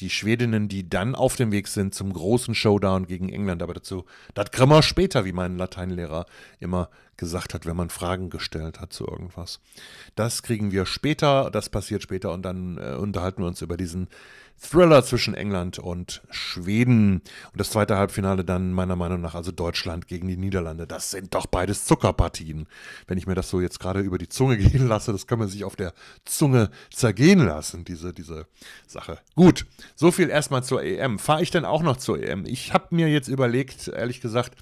die 0.00 0.10
Schwedinnen, 0.10 0.68
die 0.68 0.88
dann 0.88 1.14
auf 1.14 1.36
dem 1.36 1.52
Weg 1.52 1.68
sind 1.68 1.94
zum 1.94 2.12
großen 2.12 2.54
Showdown 2.54 3.06
gegen 3.06 3.28
England. 3.28 3.62
Aber 3.62 3.74
dazu, 3.74 4.04
das 4.34 4.50
kriegen 4.52 4.70
wir 4.70 4.82
später, 4.82 5.24
wie 5.24 5.32
mein 5.32 5.56
Lateinlehrer 5.56 6.26
immer 6.60 6.88
gesagt 7.16 7.54
hat, 7.54 7.66
wenn 7.66 7.76
man 7.76 7.90
Fragen 7.90 8.30
gestellt 8.30 8.80
hat 8.80 8.92
zu 8.92 9.06
irgendwas. 9.06 9.60
Das 10.14 10.42
kriegen 10.42 10.72
wir 10.72 10.86
später, 10.86 11.50
das 11.50 11.68
passiert 11.68 12.02
später 12.02 12.32
und 12.32 12.42
dann 12.42 12.78
äh, 12.78 12.94
unterhalten 12.94 13.42
wir 13.42 13.46
uns 13.46 13.62
über 13.62 13.76
diesen 13.76 14.08
Thriller 14.58 15.04
zwischen 15.04 15.34
England 15.34 15.78
und 15.78 16.22
Schweden. 16.30 17.22
Und 17.52 17.60
das 17.60 17.70
zweite 17.70 17.96
Halbfinale 17.96 18.44
dann 18.44 18.72
meiner 18.72 18.96
Meinung 18.96 19.20
nach 19.20 19.34
also 19.34 19.52
Deutschland 19.52 20.06
gegen 20.08 20.28
die 20.28 20.36
Niederlande. 20.36 20.86
Das 20.86 21.10
sind 21.10 21.34
doch 21.34 21.46
beides 21.46 21.84
Zuckerpartien. 21.84 22.66
Wenn 23.06 23.18
ich 23.18 23.26
mir 23.26 23.34
das 23.34 23.50
so 23.50 23.60
jetzt 23.60 23.80
gerade 23.80 24.00
über 24.00 24.16
die 24.16 24.28
Zunge 24.28 24.56
gehen 24.58 24.88
lasse, 24.88 25.12
das 25.12 25.26
kann 25.26 25.38
man 25.38 25.48
sich 25.48 25.64
auf 25.64 25.76
der 25.76 25.92
Zunge 26.24 26.70
zergehen 26.90 27.44
lassen, 27.44 27.84
diese, 27.84 28.12
diese 28.12 28.46
Sache. 28.86 29.18
Gut, 29.34 29.66
so 29.96 30.10
viel 30.10 30.30
erstmal 30.30 30.64
zur 30.64 30.82
EM. 30.82 31.18
Fahre 31.18 31.42
ich 31.42 31.50
dann 31.50 31.64
auch 31.64 31.82
noch 31.82 31.96
zur 31.96 32.22
EM? 32.22 32.46
Ich 32.46 32.72
habe 32.72 32.94
mir 32.94 33.08
jetzt 33.08 33.28
überlegt, 33.28 33.88
ehrlich 33.88 34.20
gesagt, 34.20 34.56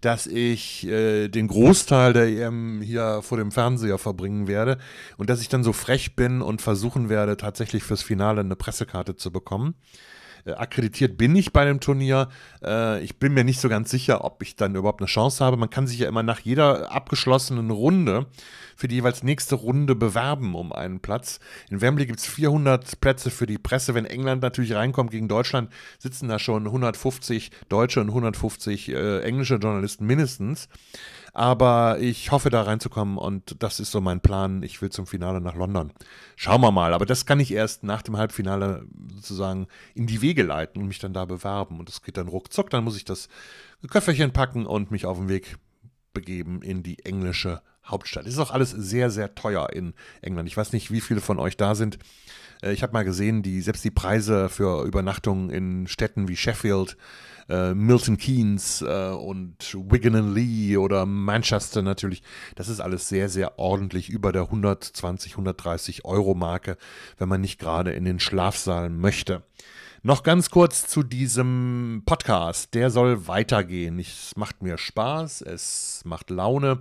dass 0.00 0.26
ich 0.26 0.86
äh, 0.86 1.28
den 1.28 1.48
Großteil 1.48 2.12
der 2.12 2.26
EM 2.26 2.80
hier 2.82 3.20
vor 3.22 3.38
dem 3.38 3.52
Fernseher 3.52 3.98
verbringen 3.98 4.48
werde 4.48 4.78
und 5.16 5.30
dass 5.30 5.40
ich 5.40 5.48
dann 5.48 5.64
so 5.64 5.72
frech 5.72 6.16
bin 6.16 6.42
und 6.42 6.62
versuchen 6.62 7.08
werde, 7.08 7.36
tatsächlich 7.36 7.82
fürs 7.82 8.02
Finale 8.02 8.40
eine 8.40 8.56
Pressekarte 8.56 9.16
zu 9.16 9.30
bekommen. 9.30 9.74
Äh, 10.44 10.52
akkreditiert 10.52 11.16
bin 11.16 11.34
ich 11.36 11.52
bei 11.52 11.64
dem 11.64 11.80
Turnier. 11.80 12.28
Äh, 12.62 13.02
ich 13.02 13.18
bin 13.18 13.34
mir 13.34 13.44
nicht 13.44 13.60
so 13.60 13.68
ganz 13.68 13.90
sicher, 13.90 14.24
ob 14.24 14.42
ich 14.42 14.56
dann 14.56 14.74
überhaupt 14.74 15.00
eine 15.00 15.08
Chance 15.08 15.44
habe. 15.44 15.56
Man 15.56 15.70
kann 15.70 15.86
sich 15.86 15.98
ja 15.98 16.08
immer 16.08 16.22
nach 16.22 16.40
jeder 16.40 16.92
abgeschlossenen 16.92 17.70
Runde 17.70 18.26
für 18.80 18.88
die 18.88 18.94
jeweils 18.94 19.22
nächste 19.22 19.56
Runde 19.56 19.94
bewerben 19.94 20.54
um 20.54 20.72
einen 20.72 21.00
Platz. 21.00 21.38
In 21.68 21.82
Wembley 21.82 22.06
gibt 22.06 22.20
es 22.20 22.26
400 22.26 23.00
Plätze 23.00 23.30
für 23.30 23.46
die 23.46 23.58
Presse. 23.58 23.94
Wenn 23.94 24.06
England 24.06 24.42
natürlich 24.42 24.72
reinkommt 24.72 25.10
gegen 25.10 25.28
Deutschland, 25.28 25.70
sitzen 25.98 26.28
da 26.28 26.38
schon 26.38 26.66
150 26.66 27.50
deutsche 27.68 28.00
und 28.00 28.08
150 28.08 28.88
äh, 28.88 29.20
englische 29.20 29.56
Journalisten 29.56 30.06
mindestens. 30.06 30.68
Aber 31.32 31.98
ich 32.00 32.30
hoffe, 32.30 32.50
da 32.50 32.62
reinzukommen 32.62 33.18
und 33.18 33.62
das 33.62 33.80
ist 33.80 33.90
so 33.90 34.00
mein 34.00 34.20
Plan. 34.20 34.62
Ich 34.62 34.82
will 34.82 34.90
zum 34.90 35.06
Finale 35.06 35.40
nach 35.40 35.54
London. 35.54 35.92
Schauen 36.36 36.60
wir 36.60 36.72
mal. 36.72 36.92
Aber 36.92 37.06
das 37.06 37.26
kann 37.26 37.40
ich 37.40 37.52
erst 37.52 37.82
nach 37.84 38.02
dem 38.02 38.16
Halbfinale 38.16 38.86
sozusagen 39.14 39.66
in 39.94 40.06
die 40.06 40.22
Wege 40.22 40.42
leiten 40.42 40.82
und 40.82 40.88
mich 40.88 40.98
dann 40.98 41.12
da 41.12 41.24
bewerben. 41.24 41.78
Und 41.78 41.88
das 41.88 42.02
geht 42.02 42.16
dann 42.16 42.28
ruckzuck. 42.28 42.70
Dann 42.70 42.84
muss 42.84 42.96
ich 42.96 43.04
das 43.04 43.28
Köfferchen 43.88 44.32
packen 44.32 44.66
und 44.66 44.90
mich 44.90 45.06
auf 45.06 45.18
den 45.18 45.28
Weg 45.28 45.56
begeben 46.12 46.62
in 46.62 46.82
die 46.82 47.04
englische 47.04 47.62
Hauptstadt. 47.84 48.26
Es 48.26 48.34
ist 48.34 48.38
auch 48.38 48.50
alles 48.50 48.70
sehr, 48.70 49.10
sehr 49.10 49.34
teuer 49.34 49.70
in 49.72 49.94
England. 50.22 50.48
Ich 50.48 50.56
weiß 50.56 50.72
nicht, 50.72 50.90
wie 50.90 51.00
viele 51.00 51.20
von 51.20 51.38
euch 51.38 51.56
da 51.56 51.74
sind. 51.74 51.98
Äh, 52.62 52.72
ich 52.72 52.82
habe 52.82 52.92
mal 52.92 53.04
gesehen, 53.04 53.42
die, 53.42 53.60
selbst 53.60 53.84
die 53.84 53.90
Preise 53.90 54.48
für 54.48 54.84
Übernachtungen 54.84 55.50
in 55.50 55.86
Städten 55.86 56.28
wie 56.28 56.36
Sheffield, 56.36 56.96
äh, 57.48 57.74
Milton 57.74 58.16
Keynes 58.16 58.82
äh, 58.82 59.10
und 59.10 59.74
Wigan 59.74 60.14
and 60.14 60.34
Lee 60.34 60.76
oder 60.76 61.06
Manchester 61.06 61.82
natürlich, 61.82 62.22
das 62.54 62.68
ist 62.68 62.80
alles 62.80 63.08
sehr, 63.08 63.28
sehr 63.28 63.58
ordentlich 63.58 64.08
über 64.08 64.32
der 64.32 64.42
120, 64.42 65.32
130 65.32 66.04
Euro 66.04 66.34
Marke, 66.34 66.76
wenn 67.18 67.28
man 67.28 67.40
nicht 67.40 67.58
gerade 67.58 67.92
in 67.92 68.04
den 68.04 68.20
Schlafsaal 68.20 68.90
möchte. 68.90 69.42
Noch 70.02 70.22
ganz 70.22 70.48
kurz 70.48 70.86
zu 70.86 71.02
diesem 71.02 72.04
Podcast. 72.06 72.72
Der 72.72 72.88
soll 72.88 73.26
weitergehen. 73.26 73.98
Es 73.98 74.34
macht 74.34 74.62
mir 74.62 74.78
Spaß, 74.78 75.42
es 75.42 76.00
macht 76.06 76.30
Laune 76.30 76.80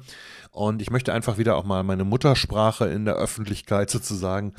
und 0.60 0.82
ich 0.82 0.92
möchte 0.92 1.14
einfach 1.14 1.38
wieder 1.38 1.56
auch 1.56 1.64
mal 1.64 1.84
meine 1.84 2.04
Muttersprache 2.04 2.86
in 2.90 3.06
der 3.06 3.16
Öffentlichkeit 3.16 3.90
sozusagen 3.90 4.52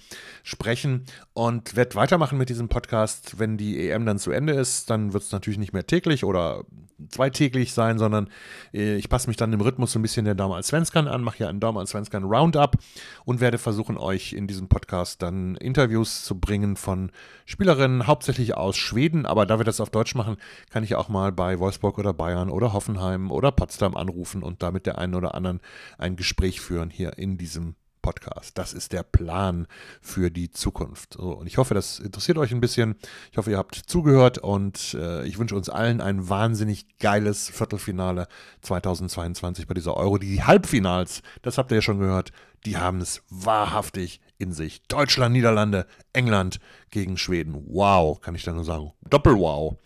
sprechen 0.42 1.04
und 1.34 1.76
werde 1.76 1.94
weitermachen 1.94 2.38
mit 2.38 2.48
diesem 2.48 2.70
Podcast. 2.70 3.38
Wenn 3.38 3.58
die 3.58 3.90
EM 3.90 4.06
dann 4.06 4.18
zu 4.18 4.30
Ende 4.30 4.54
ist, 4.54 4.88
dann 4.88 5.12
wird 5.12 5.24
es 5.24 5.32
natürlich 5.32 5.58
nicht 5.58 5.74
mehr 5.74 5.86
täglich 5.86 6.24
oder 6.24 6.64
zweitäglich 7.08 7.72
sein, 7.72 7.98
sondern 7.98 8.28
äh, 8.72 8.96
ich 8.96 9.08
passe 9.08 9.28
mich 9.28 9.36
dann 9.36 9.52
im 9.52 9.60
Rhythmus 9.60 9.92
so 9.92 9.98
ein 9.98 10.02
bisschen 10.02 10.24
der 10.24 10.34
Daumen 10.34 10.54
als 10.54 10.68
Svenskan 10.68 11.08
an, 11.08 11.22
mache 11.22 11.38
ja 11.38 11.48
einen 11.48 11.60
Daumen 11.60 11.78
als 11.78 11.90
Svenskan 11.90 12.24
Roundup 12.24 12.76
und 13.24 13.40
werde 13.40 13.58
versuchen, 13.58 13.96
euch 13.96 14.32
in 14.32 14.46
diesem 14.46 14.68
Podcast 14.68 15.22
dann 15.22 15.56
Interviews 15.56 16.24
zu 16.24 16.38
bringen 16.38 16.76
von 16.76 17.10
Spielerinnen, 17.46 18.06
hauptsächlich 18.06 18.56
aus 18.56 18.76
Schweden, 18.76 19.26
aber 19.26 19.46
da 19.46 19.58
wir 19.58 19.64
das 19.64 19.80
auf 19.80 19.90
Deutsch 19.90 20.14
machen, 20.14 20.36
kann 20.70 20.84
ich 20.84 20.94
auch 20.94 21.08
mal 21.08 21.32
bei 21.32 21.58
Wolfsburg 21.58 21.98
oder 21.98 22.12
Bayern 22.12 22.50
oder 22.50 22.72
Hoffenheim 22.72 23.30
oder 23.30 23.50
Potsdam 23.50 23.96
anrufen 23.96 24.42
und 24.42 24.62
da 24.62 24.70
mit 24.70 24.86
der 24.86 24.98
einen 24.98 25.14
oder 25.14 25.34
anderen 25.34 25.60
ein 25.98 26.16
Gespräch 26.16 26.61
führen 26.61 26.90
hier 26.90 27.18
in 27.18 27.38
diesem 27.38 27.76
Podcast. 28.03 28.57
Das 28.59 28.72
ist 28.72 28.92
der 28.92 29.03
Plan 29.03 29.66
für 30.00 30.31
die 30.31 30.50
Zukunft. 30.50 31.14
So, 31.14 31.33
und 31.33 31.46
ich 31.46 31.59
hoffe, 31.59 31.74
das 31.74 31.98
interessiert 31.98 32.38
euch 32.38 32.53
ein 32.53 32.61
bisschen. 32.61 32.96
Ich 33.31 33.38
hoffe, 33.38 33.50
ihr 33.50 33.59
habt 33.59 33.74
zugehört 33.74 34.38
und 34.38 34.94
äh, 34.94 35.26
ich 35.26 35.38
wünsche 35.38 35.57
uns 35.57 35.68
allen 35.68 36.00
ein 36.00 36.29
wahnsinnig 36.29 36.98
geiles 36.98 37.48
Viertelfinale 37.48 38.29
2022 38.62 39.66
bei 39.66 39.74
dieser 39.74 39.96
Euro. 39.96 40.18
Die 40.18 40.42
Halbfinals, 40.42 41.22
das 41.42 41.59
habt 41.59 41.70
ihr 41.72 41.76
ja 41.76 41.83
schon 41.83 41.98
gehört, 41.98 42.33
die 42.64 42.76
haben 42.76 43.00
es 43.00 43.22
wahrhaftig 43.29 44.20
in 44.38 44.53
sich. 44.53 44.83
Deutschland, 44.88 45.33
Niederlande, 45.33 45.87
England 46.12 46.61
gegen 46.90 47.16
Schweden. 47.16 47.64
Wow, 47.68 48.20
kann 48.20 48.35
ich 48.35 48.44
da 48.44 48.53
nur 48.53 48.64
sagen. 48.64 48.92
Doppel-Wow. 49.09 49.76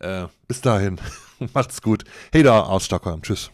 Äh, 0.00 0.26
bis 0.48 0.60
dahin, 0.60 0.98
macht's 1.54 1.82
gut. 1.82 2.04
Hey 2.32 2.42
da 2.42 2.60
aus 2.60 2.86
Stockholm. 2.86 3.22
Tschüss. 3.22 3.48